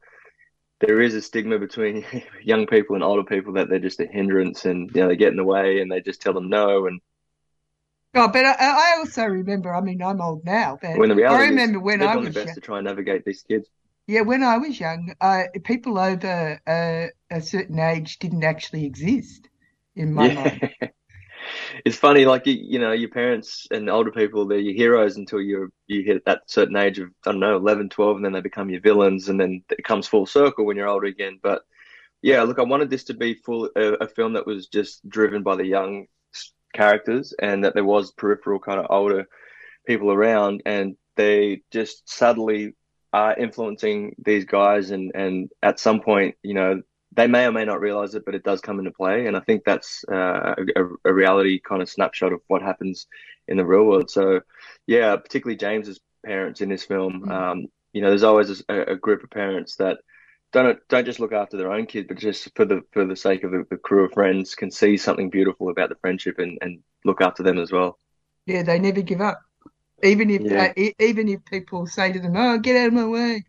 there 0.81 1.01
is 1.01 1.15
a 1.15 1.23
stigma 1.23 1.59
between 1.59 2.05
young 2.45 2.67
people 2.67 2.95
and 2.95 3.03
older 3.03 3.25
people 3.25 3.55
that 3.55 3.69
they're 3.69 3.79
just 3.79 4.01
a 4.01 4.07
hindrance 4.07 4.67
and 4.67 4.91
you 4.95 5.01
know 5.01 5.09
they 5.09 5.17
get 5.17 5.31
in 5.31 5.37
the 5.37 5.45
way 5.45 5.81
and 5.81 5.91
they 5.91 6.01
just 6.01 6.21
tell 6.21 6.33
them 6.33 6.49
no 6.49 6.87
and 6.87 7.01
Oh, 8.15 8.29
but 8.29 8.47
I, 8.47 8.55
I 8.59 8.95
also 8.97 9.27
remember. 9.27 9.75
I 9.75 9.83
mean, 9.83 10.03
I'm 10.03 10.23
old 10.23 10.43
now, 10.43 10.79
but 10.81 10.97
when 10.97 11.11
the 11.11 11.15
reality 11.15 11.45
I 11.45 11.49
remember 11.49 11.79
is, 11.81 11.85
when 11.85 12.03
I 12.03 12.17
was 12.17 12.29
the 12.29 12.33
best 12.33 12.47
young. 12.47 12.55
to 12.55 12.61
try 12.63 12.79
and 12.79 12.87
navigate 12.87 13.27
these 13.27 13.43
kids. 13.43 13.69
Yeah, 14.07 14.21
when 14.21 14.45
I 14.45 14.59
was 14.59 14.79
young, 14.79 15.15
uh, 15.21 15.45
people 15.65 15.99
over 15.99 16.61
uh, 16.67 17.35
a 17.35 17.41
certain 17.41 17.79
age 17.81 18.19
didn't 18.21 18.45
actually 18.45 18.85
exist 18.85 19.49
in 19.97 20.15
my 20.15 20.29
yeah. 20.29 20.35
mind. 20.35 20.75
it's 21.85 21.97
funny, 21.97 22.25
like 22.25 22.47
you, 22.47 22.55
you 22.55 22.79
know, 22.79 22.93
your 22.93 23.09
parents 23.09 23.67
and 23.73 23.91
older 23.91 24.13
people, 24.13 24.47
they're 24.47 24.59
your 24.59 24.75
heroes 24.75 25.17
until 25.17 25.41
you 25.41 25.73
you 25.89 26.03
hit 26.03 26.25
that 26.25 26.43
certain 26.47 26.77
age 26.77 27.01
of 27.01 27.09
I 27.27 27.33
don't 27.33 27.41
know, 27.41 27.57
11, 27.57 27.89
12, 27.89 28.17
and 28.17 28.25
then 28.25 28.33
they 28.33 28.41
become 28.41 28.71
your 28.71 28.81
villains, 28.81 29.29
and 29.29 29.41
then 29.41 29.65
it 29.71 29.85
comes 29.85 30.07
full 30.07 30.27
circle 30.27 30.65
when 30.65 30.77
you're 30.77 30.89
older 30.89 31.07
again. 31.07 31.41
But 31.43 31.63
yeah, 32.23 32.43
look, 32.43 32.61
I 32.61 32.63
wanted 32.63 32.91
this 32.91 33.05
to 33.05 33.15
be 33.15 33.35
full 33.35 33.71
a, 33.75 33.95
a 33.95 34.09
film 34.09 34.35
that 34.35 34.47
was 34.47 34.69
just 34.69 35.07
driven 35.09 35.43
by 35.43 35.57
the 35.57 35.67
young 35.67 36.07
characters, 36.73 37.35
and 37.43 37.65
that 37.65 37.75
there 37.75 37.85
was 37.85 38.13
peripheral 38.13 38.61
kind 38.61 38.79
of 38.79 38.87
older 38.89 39.27
people 39.85 40.13
around, 40.13 40.63
and 40.65 40.97
they 41.17 41.63
just 41.73 42.09
subtly 42.09 42.75
are 43.17 43.35
influencing 43.39 44.15
these 44.19 44.45
guys, 44.45 44.91
and 44.91 45.13
and 45.15 45.51
at 45.63 45.81
some 45.81 46.01
point, 46.01 46.35
you 46.43 46.53
know, 46.53 46.83
they 47.13 47.27
may 47.27 47.47
or 47.47 47.53
may 47.53 47.65
not 47.65 47.81
realize 47.81 48.15
it, 48.15 48.25
but 48.27 48.35
it 48.35 48.45
does 48.45 48.61
come 48.61 48.79
into 48.79 48.91
play. 48.91 49.27
And 49.27 49.37
I 49.37 49.41
think 49.41 49.65
that's 49.65 50.05
uh, 50.11 50.55
a, 50.77 50.85
a, 51.05 51.13
reality 51.13 51.59
kind 51.59 51.81
of 51.81 51.89
snapshot 51.89 52.35
of 52.35 52.41
what 52.47 52.61
happens 52.61 53.07
in 53.49 53.57
the 53.57 53.65
real 53.65 53.85
world. 53.85 54.11
So, 54.11 54.41
yeah, 54.87 55.17
particularly 55.17 55.57
James's 55.57 55.99
parents 56.25 56.61
in 56.61 56.69
this 56.69 56.85
film. 56.85 57.23
Mm-hmm. 57.23 57.31
Um, 57.31 57.67
you 57.95 58.03
know, 58.03 58.11
there's 58.11 58.23
always 58.23 58.63
a, 58.69 58.93
a, 58.93 58.97
group 58.97 59.25
of 59.25 59.31
parents 59.31 59.77
that 59.77 59.97
don't 60.53 60.79
don't 60.91 61.07
just 61.07 61.21
look 61.21 61.33
after 61.33 61.57
their 61.57 61.73
own 61.73 61.87
kids, 61.87 62.09
but 62.09 62.19
just 62.19 62.55
for 62.55 62.67
the 62.67 62.83
for 62.93 63.07
the 63.07 63.17
sake 63.17 63.45
of 63.45 63.51
the, 63.51 63.65
the 63.71 63.79
crew 63.79 64.05
of 64.05 64.13
friends, 64.13 64.55
can 64.55 64.71
see 64.71 64.99
something 64.99 65.31
beautiful 65.31 65.71
about 65.71 65.89
the 65.89 65.97
friendship 66.03 66.39
and, 66.39 66.59
and 66.61 66.81
look 67.07 67.23
after 67.23 67.43
them 67.43 67.59
as 67.59 67.73
well. 67.73 67.99
Yeah, 68.45 68.63
they 68.63 68.79
never 68.79 69.01
give 69.01 69.23
up, 69.23 69.41
even 70.03 70.31
if 70.31 70.43
yeah. 70.43 70.73
uh, 70.77 70.91
even 70.99 71.29
if 71.29 71.45
people 71.45 71.87
say 71.87 72.13
to 72.13 72.21
them, 72.21 72.37
"Oh, 72.37 72.59
get 72.59 72.77
out 72.77 72.89
of 72.89 72.93
my 72.95 73.07
way," 73.07 73.43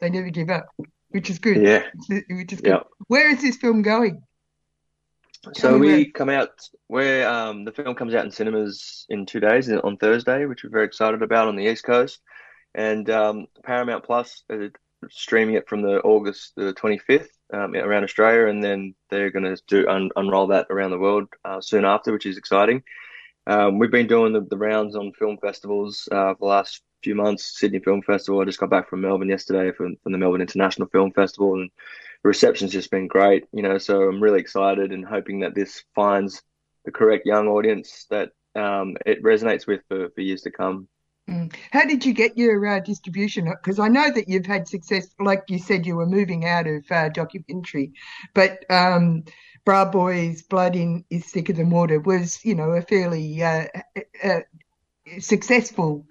they 0.00 0.10
never 0.10 0.30
give 0.30 0.50
up 0.50 0.68
which 1.10 1.30
is 1.30 1.38
good. 1.38 1.62
Yeah, 1.62 1.84
which 2.08 2.52
is 2.52 2.60
good. 2.60 2.70
Yeah. 2.70 2.80
Where 3.08 3.30
is 3.30 3.42
this 3.42 3.56
film 3.56 3.82
going? 3.82 4.22
so 5.54 5.78
we 5.78 5.88
where. 5.88 6.04
come 6.14 6.28
out 6.28 6.50
where 6.88 7.28
um, 7.28 7.64
the 7.64 7.72
film 7.72 7.94
comes 7.94 8.14
out 8.14 8.24
in 8.24 8.30
cinemas 8.30 9.06
in 9.08 9.26
two 9.26 9.40
days 9.40 9.70
on 9.70 9.96
Thursday, 9.96 10.44
which 10.44 10.64
we're 10.64 10.70
very 10.70 10.84
excited 10.84 11.22
about 11.22 11.48
on 11.48 11.56
the 11.56 11.64
East 11.64 11.84
Coast, 11.84 12.20
and 12.74 13.08
um, 13.10 13.46
Paramount 13.64 14.04
Plus 14.04 14.42
uh, 14.52 14.68
streaming 15.08 15.54
it 15.54 15.68
from 15.68 15.82
the 15.82 16.00
August 16.00 16.52
the 16.56 16.74
25th 16.74 17.28
um, 17.52 17.74
around 17.74 18.04
Australia, 18.04 18.46
and 18.46 18.62
then 18.62 18.94
they're 19.08 19.30
going 19.30 19.44
to 19.44 19.60
do 19.66 19.88
un- 19.88 20.10
unroll 20.16 20.48
that 20.48 20.66
around 20.70 20.90
the 20.90 20.98
world 20.98 21.28
uh, 21.44 21.60
soon 21.60 21.84
after, 21.84 22.12
which 22.12 22.26
is 22.26 22.36
exciting. 22.36 22.82
Um, 23.46 23.78
we've 23.78 23.90
been 23.90 24.06
doing 24.06 24.32
the, 24.32 24.42
the, 24.42 24.56
rounds 24.56 24.94
on 24.96 25.12
film 25.12 25.38
festivals 25.38 26.08
uh, 26.12 26.34
for 26.34 26.38
the 26.40 26.46
last 26.46 26.82
few 27.02 27.14
months. 27.14 27.58
Sydney 27.58 27.80
Film 27.80 28.02
Festival. 28.02 28.40
I 28.40 28.44
just 28.44 28.60
got 28.60 28.70
back 28.70 28.88
from 28.88 29.00
Melbourne 29.00 29.28
yesterday 29.28 29.72
from, 29.72 29.96
from 30.02 30.12
the 30.12 30.18
Melbourne 30.18 30.42
International 30.42 30.88
Film 30.88 31.12
Festival, 31.12 31.54
and 31.54 31.70
the 32.22 32.28
reception's 32.28 32.72
just 32.72 32.90
been 32.90 33.08
great. 33.08 33.46
You 33.52 33.62
know, 33.62 33.78
so 33.78 34.02
I'm 34.02 34.22
really 34.22 34.40
excited 34.40 34.92
and 34.92 35.04
hoping 35.04 35.40
that 35.40 35.54
this 35.54 35.82
finds 35.94 36.42
the 36.84 36.92
correct 36.92 37.26
young 37.26 37.48
audience 37.48 38.06
that 38.10 38.30
um, 38.54 38.96
it 39.06 39.22
resonates 39.22 39.66
with 39.66 39.80
for, 39.88 40.10
for 40.10 40.20
years 40.20 40.42
to 40.42 40.50
come. 40.50 40.88
Mm. 41.28 41.54
How 41.70 41.84
did 41.84 42.04
you 42.04 42.12
get 42.12 42.36
your 42.36 42.66
uh, 42.66 42.80
distribution? 42.80 43.44
Because 43.44 43.78
I 43.78 43.88
know 43.88 44.10
that 44.10 44.28
you've 44.28 44.46
had 44.46 44.66
success. 44.66 45.14
Like 45.20 45.44
you 45.48 45.58
said, 45.58 45.86
you 45.86 45.96
were 45.96 46.06
moving 46.06 46.44
out 46.44 46.66
of 46.66 46.84
uh, 46.90 47.08
documentary, 47.10 47.92
but 48.34 48.64
um, 48.70 49.24
Bra 49.64 49.84
Boys, 49.84 50.42
Blood 50.42 50.76
in 50.76 51.04
is 51.10 51.26
thicker 51.26 51.52
than 51.52 51.70
water 51.70 52.00
was, 52.00 52.44
you 52.44 52.54
know, 52.54 52.72
a 52.72 52.82
fairly 52.82 53.42
uh, 53.42 53.66
successful 55.18 56.06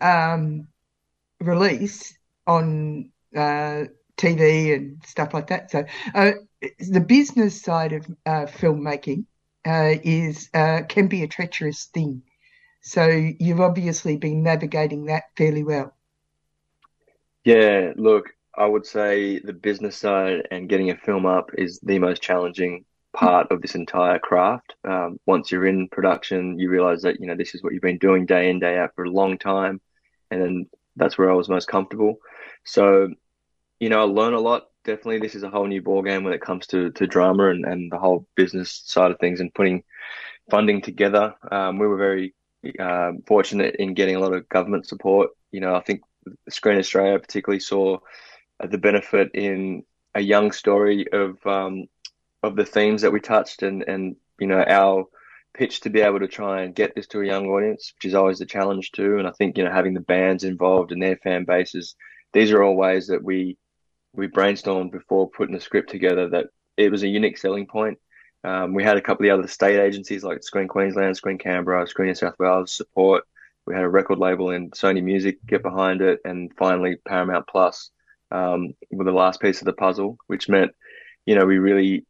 um, 0.00 0.68
release 1.40 2.16
on 2.46 3.10
uh, 3.36 3.84
TV 4.16 4.74
and 4.74 5.02
stuff 5.04 5.34
like 5.34 5.48
that. 5.48 5.70
So 5.70 5.84
uh, 6.14 6.32
the 6.78 7.00
business 7.00 7.60
side 7.60 7.92
of 7.92 8.06
uh, 8.24 8.46
filmmaking 8.46 9.26
uh, 9.66 9.94
is 10.02 10.48
can 10.52 11.08
be 11.08 11.22
a 11.22 11.28
treacherous 11.28 11.86
thing. 11.86 12.22
So 12.82 13.06
you've 13.06 13.60
obviously 13.60 14.16
been 14.16 14.42
navigating 14.42 15.06
that 15.06 15.24
fairly 15.36 15.64
well. 15.64 15.94
Yeah, 17.44 17.92
look, 17.96 18.30
I 18.56 18.66
would 18.66 18.86
say 18.86 19.38
the 19.38 19.52
business 19.52 19.96
side 19.96 20.48
and 20.50 20.68
getting 20.68 20.90
a 20.90 20.96
film 20.96 21.26
up 21.26 21.50
is 21.56 21.80
the 21.80 21.98
most 21.98 22.22
challenging 22.22 22.84
part 23.14 23.50
of 23.50 23.62
this 23.62 23.74
entire 23.74 24.18
craft. 24.18 24.74
Um, 24.84 25.18
once 25.24 25.50
you're 25.50 25.66
in 25.66 25.88
production, 25.88 26.58
you 26.58 26.68
realize 26.68 27.02
that 27.02 27.20
you 27.20 27.26
know 27.26 27.36
this 27.36 27.54
is 27.54 27.62
what 27.62 27.72
you've 27.72 27.82
been 27.82 27.98
doing 27.98 28.26
day 28.26 28.50
in 28.50 28.58
day 28.60 28.76
out 28.76 28.94
for 28.94 29.04
a 29.04 29.10
long 29.10 29.38
time, 29.38 29.80
and 30.30 30.42
then 30.42 30.66
that's 30.96 31.16
where 31.16 31.30
I 31.30 31.34
was 31.34 31.48
most 31.48 31.68
comfortable. 31.68 32.16
So, 32.64 33.08
you 33.80 33.88
know, 33.88 34.00
I 34.00 34.04
learn 34.04 34.34
a 34.34 34.40
lot. 34.40 34.64
Definitely, 34.84 35.20
this 35.20 35.34
is 35.34 35.44
a 35.44 35.50
whole 35.50 35.66
new 35.66 35.80
ball 35.80 36.02
game 36.02 36.24
when 36.24 36.34
it 36.34 36.42
comes 36.42 36.66
to 36.68 36.90
to 36.92 37.06
drama 37.06 37.48
and 37.48 37.64
and 37.64 37.90
the 37.90 37.98
whole 37.98 38.26
business 38.36 38.82
side 38.84 39.10
of 39.10 39.18
things 39.18 39.40
and 39.40 39.54
putting 39.54 39.84
funding 40.50 40.82
together. 40.82 41.34
Um, 41.50 41.78
we 41.78 41.86
were 41.86 41.96
very 41.96 42.34
uh, 42.78 43.12
fortunate 43.26 43.76
in 43.78 43.94
getting 43.94 44.16
a 44.16 44.20
lot 44.20 44.34
of 44.34 44.48
government 44.48 44.86
support. 44.86 45.30
You 45.52 45.60
know, 45.60 45.74
I 45.74 45.80
think 45.80 46.02
Screen 46.48 46.78
Australia 46.78 47.18
particularly 47.18 47.60
saw 47.60 47.98
the 48.60 48.78
benefit 48.78 49.30
in 49.34 49.84
a 50.14 50.20
young 50.20 50.52
story 50.52 51.06
of 51.12 51.44
um, 51.46 51.86
of 52.44 52.56
the 52.56 52.64
themes 52.64 53.02
that 53.02 53.12
we 53.12 53.20
touched 53.20 53.62
and 53.62 53.82
and 53.82 54.16
you 54.38 54.46
know 54.46 54.62
our 54.66 55.06
pitch 55.54 55.80
to 55.80 55.90
be 55.90 56.00
able 56.00 56.18
to 56.18 56.28
try 56.28 56.62
and 56.62 56.74
get 56.74 56.94
this 56.94 57.06
to 57.06 57.20
a 57.20 57.26
young 57.26 57.46
audience, 57.46 57.94
which 57.96 58.06
is 58.06 58.14
always 58.14 58.38
the 58.38 58.46
challenge 58.46 58.90
too. 58.90 59.18
And 59.18 59.26
I 59.26 59.30
think 59.30 59.56
you 59.56 59.64
know 59.64 59.70
having 59.70 59.94
the 59.94 60.00
bands 60.00 60.44
involved 60.44 60.92
and 60.92 61.02
their 61.02 61.16
fan 61.16 61.44
bases, 61.44 61.94
these 62.32 62.50
are 62.50 62.62
all 62.62 62.76
ways 62.76 63.06
that 63.06 63.22
we 63.22 63.56
we 64.12 64.28
brainstormed 64.28 64.92
before 64.92 65.30
putting 65.30 65.54
the 65.54 65.60
script 65.60 65.90
together. 65.90 66.28
That 66.28 66.46
it 66.76 66.90
was 66.90 67.02
a 67.02 67.08
unique 67.08 67.38
selling 67.38 67.66
point. 67.66 67.98
Um, 68.42 68.74
we 68.74 68.84
had 68.84 68.98
a 68.98 69.00
couple 69.00 69.24
of 69.24 69.28
the 69.28 69.38
other 69.38 69.48
state 69.48 69.80
agencies 69.80 70.22
like 70.22 70.42
Screen 70.42 70.68
Queensland, 70.68 71.16
Screen 71.16 71.38
Canberra, 71.38 71.86
Screen 71.86 72.08
New 72.08 72.14
South 72.14 72.38
Wales 72.38 72.72
support. 72.72 73.24
We 73.66 73.74
had 73.74 73.84
a 73.84 73.88
record 73.88 74.18
label 74.18 74.50
in 74.50 74.70
Sony 74.72 75.02
Music 75.02 75.38
get 75.46 75.62
behind 75.62 76.02
it, 76.02 76.20
and 76.26 76.52
finally 76.58 76.96
Paramount 77.06 77.46
Plus 77.46 77.90
um, 78.30 78.74
were 78.90 79.04
the 79.04 79.12
last 79.12 79.40
piece 79.40 79.62
of 79.62 79.64
the 79.64 79.72
puzzle, 79.72 80.18
which 80.26 80.48
meant 80.48 80.72
you 81.24 81.34
know 81.34 81.46
we 81.46 81.58
really 81.58 82.04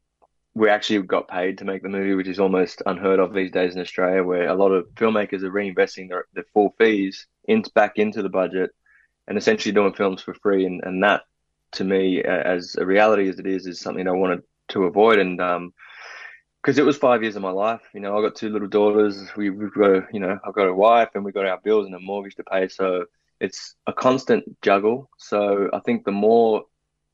we 0.55 0.71
actually 0.71 1.03
got 1.03 1.29
paid 1.29 1.59
to 1.59 1.65
make 1.65 1.83
the 1.83 1.89
movie, 1.89 2.15
which 2.15 2.29
is 2.29 2.39
almost 2.39 2.83
unheard 2.87 3.19
of 3.19 3.35
these 3.35 3.51
days 3.51 3.75
in 3.75 3.81
Australia, 3.81 4.23
where 4.23 4.49
a 4.49 4.55
lot 4.55 4.71
of 4.71 4.87
filmmakers 4.95 5.43
are 5.43 5.51
reinvesting 5.51 6.09
their, 6.09 6.27
their 6.33 6.47
full 6.53 6.75
fees 6.79 7.27
in, 7.49 7.65
back 7.75 7.99
into 7.99 8.23
the 8.23 8.29
budget 8.29 8.71
and 9.27 9.37
essentially 9.37 9.73
doing 9.73 9.93
films 9.93 10.23
for 10.23 10.35
free. 10.35 10.65
And, 10.65 10.83
and 10.85 11.03
that, 11.03 11.23
to 11.73 11.85
me, 11.85 12.23
as 12.23 12.77
a 12.79 12.87
reality 12.87 13.29
as 13.29 13.41
it 13.41 13.47
is, 13.47 13.67
is 13.67 13.81
something 13.81 14.07
I 14.07 14.13
wanted 14.13 14.45
to 14.69 14.85
avoid. 14.85 15.19
And 15.19 15.41
um, 15.41 15.75
because 16.63 16.79
it 16.79 16.85
was 16.85 16.97
five 16.97 17.23
years 17.23 17.35
of 17.35 17.43
my 17.43 17.51
life, 17.51 17.83
you 17.93 18.01
know, 18.01 18.17
I 18.17 18.23
got 18.23 18.37
two 18.37 18.51
little 18.51 18.69
daughters. 18.69 19.35
We, 19.37 19.51
we've 19.51 19.75
got, 19.75 19.91
a, 19.91 20.07
you 20.13 20.21
know, 20.21 20.39
I've 20.47 20.55
got 20.55 20.69
a 20.69 20.75
wife, 20.75 21.09
and 21.15 21.25
we've 21.25 21.35
got 21.35 21.47
our 21.47 21.59
bills 21.65 21.87
and 21.87 21.95
a 21.97 21.99
mortgage 21.99 22.37
to 22.37 22.45
pay. 22.45 22.69
So 22.69 23.07
it's 23.41 23.75
a 23.89 23.93
constant 23.93 24.45
juggle. 24.63 25.11
So 25.19 25.69
I 25.73 25.81
think 25.81 26.05
the 26.05 26.13
more 26.13 26.65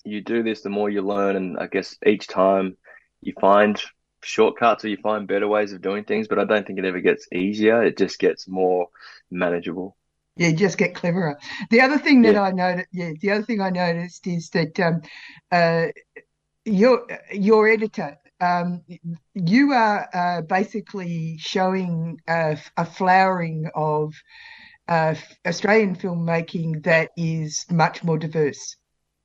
you 0.04 0.20
do 0.20 0.42
this, 0.42 0.60
the 0.60 0.68
more 0.68 0.90
you 0.90 1.00
learn, 1.00 1.36
and 1.36 1.58
I 1.58 1.68
guess 1.68 1.96
each 2.06 2.26
time 2.28 2.76
you 3.22 3.34
find 3.40 3.80
shortcuts 4.22 4.84
or 4.84 4.88
you 4.88 4.96
find 4.98 5.26
better 5.26 5.48
ways 5.48 5.72
of 5.72 5.80
doing 5.80 6.04
things, 6.04 6.28
but 6.28 6.38
I 6.38 6.44
don't 6.44 6.66
think 6.66 6.78
it 6.78 6.84
ever 6.84 7.00
gets 7.00 7.26
easier. 7.32 7.82
It 7.82 7.96
just 7.96 8.18
gets 8.18 8.48
more 8.48 8.88
manageable. 9.30 9.96
Yeah, 10.36 10.52
just 10.52 10.78
get 10.78 10.94
cleverer. 10.94 11.38
The 11.70 11.80
other 11.80 11.98
thing 11.98 12.22
that 12.22 12.34
yeah. 12.34 12.42
I 12.42 12.50
noticed, 12.52 12.88
yeah, 12.92 13.10
the 13.20 13.30
other 13.32 13.42
thing 13.42 13.60
I 13.60 13.70
noticed 13.70 14.26
is 14.26 14.48
that 14.50 14.78
um, 14.80 15.02
uh, 15.50 15.88
your 16.64 17.06
your 17.32 17.68
editor. 17.68 18.16
Um, 18.42 18.80
you 19.34 19.72
are 19.72 20.08
uh, 20.14 20.40
basically 20.40 21.36
showing 21.38 22.18
a, 22.26 22.56
a 22.78 22.86
flowering 22.86 23.70
of 23.74 24.14
uh, 24.88 25.14
Australian 25.46 25.94
filmmaking 25.94 26.82
that 26.84 27.10
is 27.18 27.66
much 27.70 28.02
more 28.02 28.16
diverse. 28.16 28.76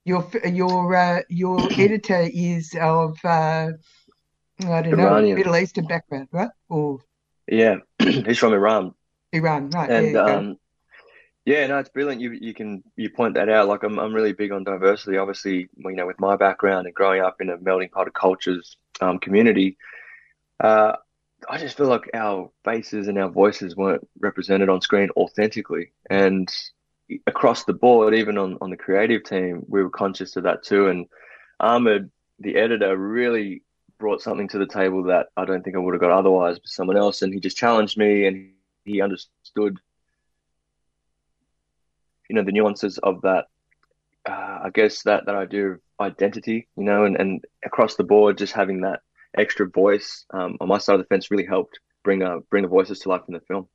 Your 0.05 0.25
your 0.45 0.95
uh, 0.95 1.21
your 1.29 1.71
editor 1.77 2.29
is 2.31 2.73
of 2.79 3.17
uh, 3.25 3.71
I 4.61 4.81
don't 4.81 4.99
Iranian. 4.99 5.35
know 5.37 5.37
Middle 5.37 5.55
Eastern 5.57 5.87
background, 5.87 6.29
right? 6.31 6.51
Or 6.69 6.99
Yeah, 7.47 7.77
he's 7.99 8.37
from 8.39 8.53
Iran, 8.53 8.93
Iran, 9.33 9.69
right? 9.69 9.91
and 9.91 10.15
go. 10.25 10.25
um, 10.27 10.57
yeah, 11.45 11.67
no, 11.67 11.79
it's 11.79 11.89
brilliant. 11.89 12.21
You 12.21 12.31
you 12.31 12.53
can 12.53 12.83
you 12.95 13.09
point 13.09 13.35
that 13.35 13.49
out. 13.49 13.67
Like 13.67 13.83
I'm 13.83 13.99
I'm 13.99 14.13
really 14.13 14.33
big 14.33 14.51
on 14.51 14.63
diversity. 14.63 15.17
Obviously, 15.17 15.69
you 15.77 15.95
know, 15.95 16.07
with 16.07 16.19
my 16.19 16.35
background 16.35 16.87
and 16.87 16.95
growing 16.95 17.21
up 17.21 17.41
in 17.41 17.49
a 17.49 17.57
melting 17.57 17.89
pot 17.89 18.07
of 18.07 18.13
cultures 18.13 18.77
um, 19.01 19.19
community, 19.19 19.77
uh, 20.61 20.93
I 21.49 21.57
just 21.59 21.77
feel 21.77 21.87
like 21.87 22.09
our 22.13 22.51
faces 22.65 23.07
and 23.07 23.17
our 23.19 23.29
voices 23.29 23.75
weren't 23.75 24.07
represented 24.19 24.69
on 24.69 24.81
screen 24.81 25.09
authentically. 25.17 25.93
And 26.09 26.49
across 27.27 27.63
the 27.63 27.73
board, 27.73 28.15
even 28.15 28.37
on, 28.37 28.57
on 28.61 28.69
the 28.69 28.77
creative 28.77 29.23
team, 29.23 29.63
we 29.67 29.83
were 29.83 29.89
conscious 29.89 30.35
of 30.35 30.43
that 30.43 30.63
too. 30.63 30.87
And 30.87 31.07
Ahmed, 31.59 32.09
the 32.39 32.55
editor, 32.55 32.95
really 32.97 33.61
brought 33.97 34.21
something 34.21 34.47
to 34.49 34.57
the 34.57 34.67
table 34.67 35.03
that 35.03 35.27
I 35.37 35.45
don't 35.45 35.63
think 35.63 35.75
I 35.75 35.79
would 35.79 35.93
have 35.93 36.01
got 36.01 36.11
otherwise 36.11 36.55
with 36.55 36.71
someone 36.71 36.97
else. 36.97 37.21
And 37.21 37.33
he 37.33 37.39
just 37.39 37.57
challenged 37.57 37.97
me 37.97 38.25
and 38.27 38.51
he 38.83 39.01
understood, 39.01 39.79
you 42.29 42.35
know, 42.35 42.43
the 42.43 42.51
nuances 42.51 42.97
of 42.97 43.21
that. 43.21 43.45
Uh, 44.27 44.59
I 44.63 44.69
guess 44.73 45.03
that, 45.03 45.27
that 45.27 45.35
idea 45.35 45.73
of 45.73 45.79
identity, 45.99 46.67
you 46.75 46.83
know, 46.83 47.05
and, 47.05 47.15
and 47.15 47.45
across 47.63 47.95
the 47.95 48.03
board, 48.03 48.39
just 48.39 48.53
having 48.53 48.81
that 48.81 49.01
extra 49.37 49.67
voice 49.69 50.25
um, 50.31 50.57
on 50.59 50.67
my 50.67 50.79
side 50.79 50.95
of 50.95 51.01
the 51.01 51.05
fence 51.05 51.29
really 51.29 51.45
helped 51.45 51.79
bring 52.03 52.23
uh, 52.23 52.39
bring 52.49 52.63
the 52.63 52.69
voices 52.69 52.99
to 52.99 53.09
life 53.09 53.21
in 53.27 53.33
the 53.33 53.39
film. 53.41 53.67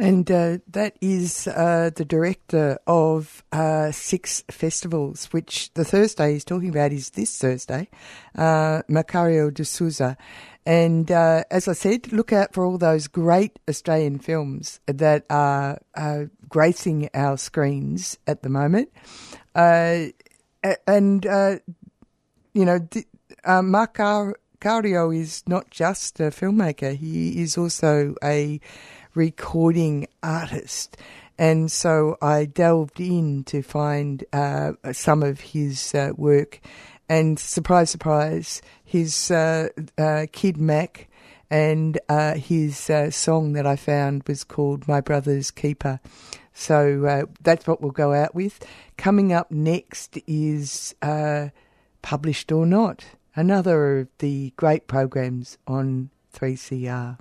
And 0.00 0.30
uh, 0.30 0.58
that 0.68 0.96
is 1.00 1.48
uh, 1.48 1.90
the 1.92 2.04
director 2.04 2.78
of 2.86 3.42
uh, 3.50 3.90
six 3.90 4.44
festivals, 4.48 5.26
which 5.32 5.72
the 5.74 5.84
Thursday 5.84 6.34
he's 6.34 6.44
talking 6.44 6.68
about 6.68 6.92
is 6.92 7.10
this 7.10 7.36
Thursday, 7.36 7.88
uh, 8.36 8.82
Macario 8.88 9.52
de 9.52 9.64
Souza. 9.64 10.16
And 10.64 11.10
uh, 11.10 11.42
as 11.50 11.66
I 11.66 11.72
said, 11.72 12.12
look 12.12 12.32
out 12.32 12.54
for 12.54 12.64
all 12.64 12.78
those 12.78 13.08
great 13.08 13.58
Australian 13.68 14.20
films 14.20 14.78
that 14.86 15.24
are 15.30 15.80
uh, 15.96 16.24
gracing 16.48 17.08
our 17.12 17.36
screens 17.36 18.18
at 18.28 18.42
the 18.42 18.50
moment. 18.50 18.92
Uh, 19.52 20.06
and, 20.86 21.26
uh, 21.26 21.56
you 22.52 22.64
know, 22.64 22.78
th- 22.78 23.06
Mark 23.44 23.98
is 23.98 25.42
not 25.48 25.70
just 25.70 26.20
a 26.20 26.24
filmmaker, 26.24 26.96
he 26.96 27.40
is 27.40 27.58
also 27.58 28.14
a 28.22 28.60
recording 29.18 30.06
artist. 30.22 30.96
And 31.36 31.72
so 31.72 32.16
I 32.22 32.44
delved 32.44 33.00
in 33.00 33.42
to 33.44 33.62
find 33.62 34.24
uh, 34.32 34.74
some 34.92 35.24
of 35.24 35.40
his 35.40 35.92
uh, 35.92 36.12
work. 36.16 36.60
And 37.08 37.36
surprise, 37.36 37.90
surprise, 37.90 38.62
his 38.84 39.30
uh, 39.32 39.70
uh, 39.98 40.26
Kid 40.30 40.56
Mac 40.56 41.08
and 41.50 41.98
uh, 42.08 42.34
his 42.34 42.88
uh, 42.90 43.10
song 43.10 43.54
that 43.54 43.66
I 43.66 43.74
found 43.74 44.22
was 44.28 44.44
called 44.44 44.86
My 44.86 45.00
Brother's 45.00 45.50
Keeper. 45.50 45.98
So 46.52 47.26
that's 47.40 47.66
what 47.66 47.80
we'll 47.80 47.90
go 47.90 48.12
out 48.12 48.34
with. 48.34 48.64
Coming 48.96 49.32
up 49.32 49.50
next 49.50 50.18
is 50.26 50.94
Published 52.02 52.52
or 52.52 52.66
Not, 52.66 53.04
another 53.34 53.98
of 54.00 54.08
the 54.18 54.52
great 54.56 54.86
programs 54.86 55.58
on 55.66 56.10
3CR. 56.34 57.18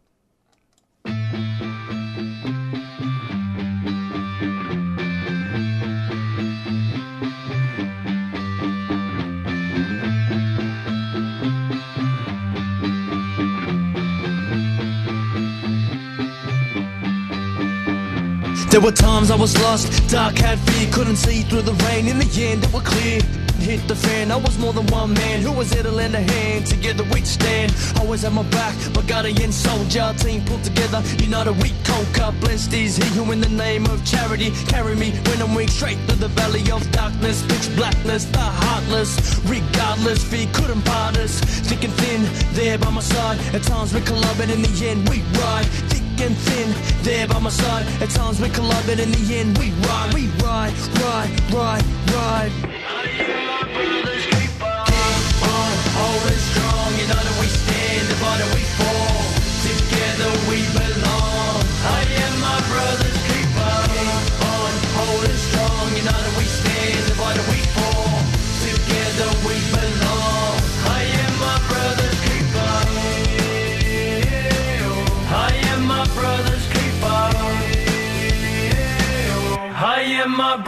There 18.77 18.85
were 18.85 18.91
times 18.91 19.31
I 19.31 19.35
was 19.35 19.59
lost, 19.63 20.07
dark 20.07 20.37
had 20.37 20.59
fear, 20.59 20.87
couldn't 20.93 21.15
see 21.15 21.41
through 21.41 21.63
the 21.63 21.73
rain. 21.89 22.07
In 22.07 22.19
the 22.19 22.29
end, 22.45 22.63
it 22.63 22.71
was 22.71 22.83
clear. 22.83 23.21
Hit 23.57 23.81
the 23.87 23.95
fan, 23.95 24.31
I 24.31 24.35
was 24.35 24.59
more 24.59 24.71
than 24.71 24.85
one 24.93 25.15
man 25.15 25.41
who 25.41 25.51
was 25.51 25.71
there 25.71 25.81
to 25.81 25.89
lend 25.89 26.13
a 26.13 26.21
hand. 26.21 26.67
Together 26.67 27.03
we'd 27.11 27.25
stand, 27.25 27.73
always 27.99 28.23
at 28.23 28.33
my 28.33 28.43
back. 28.51 28.75
My 28.93 29.01
guardian 29.01 29.51
soldier, 29.51 30.13
team 30.19 30.45
pulled 30.45 30.63
together, 30.63 31.01
united 31.17 31.53
we 31.53 31.73
conquer. 31.85 32.31
Blessed 32.39 32.71
is 32.73 32.97
he 32.97 33.09
who, 33.17 33.31
in 33.31 33.41
the 33.41 33.49
name 33.49 33.87
of 33.87 34.05
charity, 34.05 34.51
carry 34.67 34.95
me 34.95 35.09
when 35.25 35.41
I'm 35.41 35.55
weak 35.55 35.69
straight 35.69 35.97
through 36.05 36.17
the 36.17 36.27
valley 36.27 36.61
of 36.69 36.85
darkness, 36.91 37.41
pitch 37.47 37.75
blackness, 37.75 38.25
the 38.25 38.45
heartless. 38.61 39.39
Regardless, 39.45 40.23
fear 40.23 40.47
couldn't 40.53 40.83
part 40.85 41.17
us. 41.17 41.39
Thick 41.65 41.83
and 41.83 41.93
thin, 41.93 42.29
there 42.53 42.77
by 42.77 42.91
my 42.91 43.01
side. 43.01 43.39
At 43.55 43.63
times 43.63 43.91
we 43.91 44.01
collide, 44.01 44.37
but 44.37 44.51
in 44.51 44.61
the 44.61 44.85
end 44.85 45.09
we 45.09 45.23
ride. 45.41 45.65
Thick 45.89 46.06
and 46.21 46.35
thin, 46.37 47.03
there 47.03 47.27
by 47.27 47.39
my 47.39 47.49
side. 47.49 47.85
At 48.01 48.09
times 48.09 48.39
we 48.41 48.49
collide, 48.49 48.85
but 48.85 48.99
in 48.99 49.11
the 49.11 49.35
end 49.35 49.57
we 49.57 49.71
ride, 49.87 50.13
we 50.13 50.27
ride, 50.43 50.73
ride, 51.01 51.53
ride, 51.53 51.85
ride. 52.13 53.36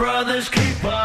Brother's 0.00 0.48
keeper. 0.48 1.02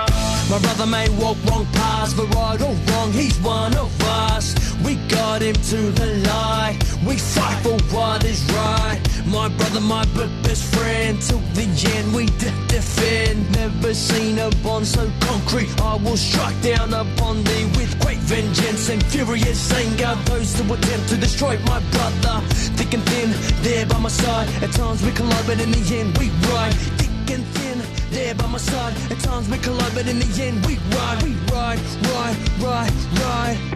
My 0.49 0.57
brother 0.61 0.85
may 0.85 1.09
walk 1.19 1.35
wrong 1.47 1.65
paths, 1.73 2.13
but 2.13 2.33
right 2.33 2.61
or 2.61 2.73
wrong, 2.87 3.11
he's 3.11 3.37
one 3.41 3.75
of 3.75 3.91
us. 4.31 4.55
We 4.85 4.95
got 5.17 5.41
him 5.41 5.55
to 5.71 5.79
the 5.99 6.09
light. 6.31 6.79
We 7.05 7.17
fight 7.17 7.59
for 7.61 7.77
what 7.93 8.23
is 8.23 8.41
right. 8.53 9.01
My 9.25 9.49
brother, 9.49 9.81
my 9.81 10.05
best 10.43 10.63
friend, 10.73 11.21
till 11.21 11.43
the 11.59 11.67
end 11.95 12.15
we 12.15 12.27
de- 12.41 12.67
defend. 12.67 13.51
Never 13.51 13.93
seen 13.93 14.39
a 14.39 14.49
bond 14.63 14.87
so 14.87 15.11
concrete. 15.19 15.69
I 15.81 15.95
will 15.95 16.15
strike 16.15 16.59
down 16.61 16.93
upon 16.93 17.43
thee 17.43 17.65
with 17.75 17.99
great 17.99 18.19
vengeance 18.19 18.87
and 18.87 19.03
furious 19.07 19.73
anger. 19.73 20.15
Those 20.23 20.57
who 20.57 20.73
attempt 20.73 21.09
to 21.09 21.17
destroy 21.17 21.57
my 21.71 21.79
brother, 21.91 22.35
thick 22.79 22.93
and 22.93 23.03
thin, 23.09 23.29
there 23.61 23.85
by 23.87 23.99
my 23.99 24.09
side. 24.09 24.47
At 24.63 24.71
times 24.71 25.03
we 25.03 25.11
collide, 25.11 25.45
but 25.47 25.59
in 25.59 25.71
the 25.71 25.83
end 25.99 26.17
we 26.17 26.29
ride. 26.53 27.04
And 27.35 27.45
thin, 27.47 27.81
there 28.11 28.33
by 28.33 28.47
my 28.47 28.57
side. 28.57 28.93
At 29.11 29.19
times 29.19 29.49
we 29.49 29.57
collide, 29.57 29.93
but 29.93 30.07
in 30.07 30.19
the 30.19 30.41
end 30.41 30.65
we 30.65 30.77
ride. 30.95 31.21
We 31.21 31.33
ride, 31.51 31.79
ride, 32.13 32.37
ride, 32.61 32.93
ride. 33.19 33.75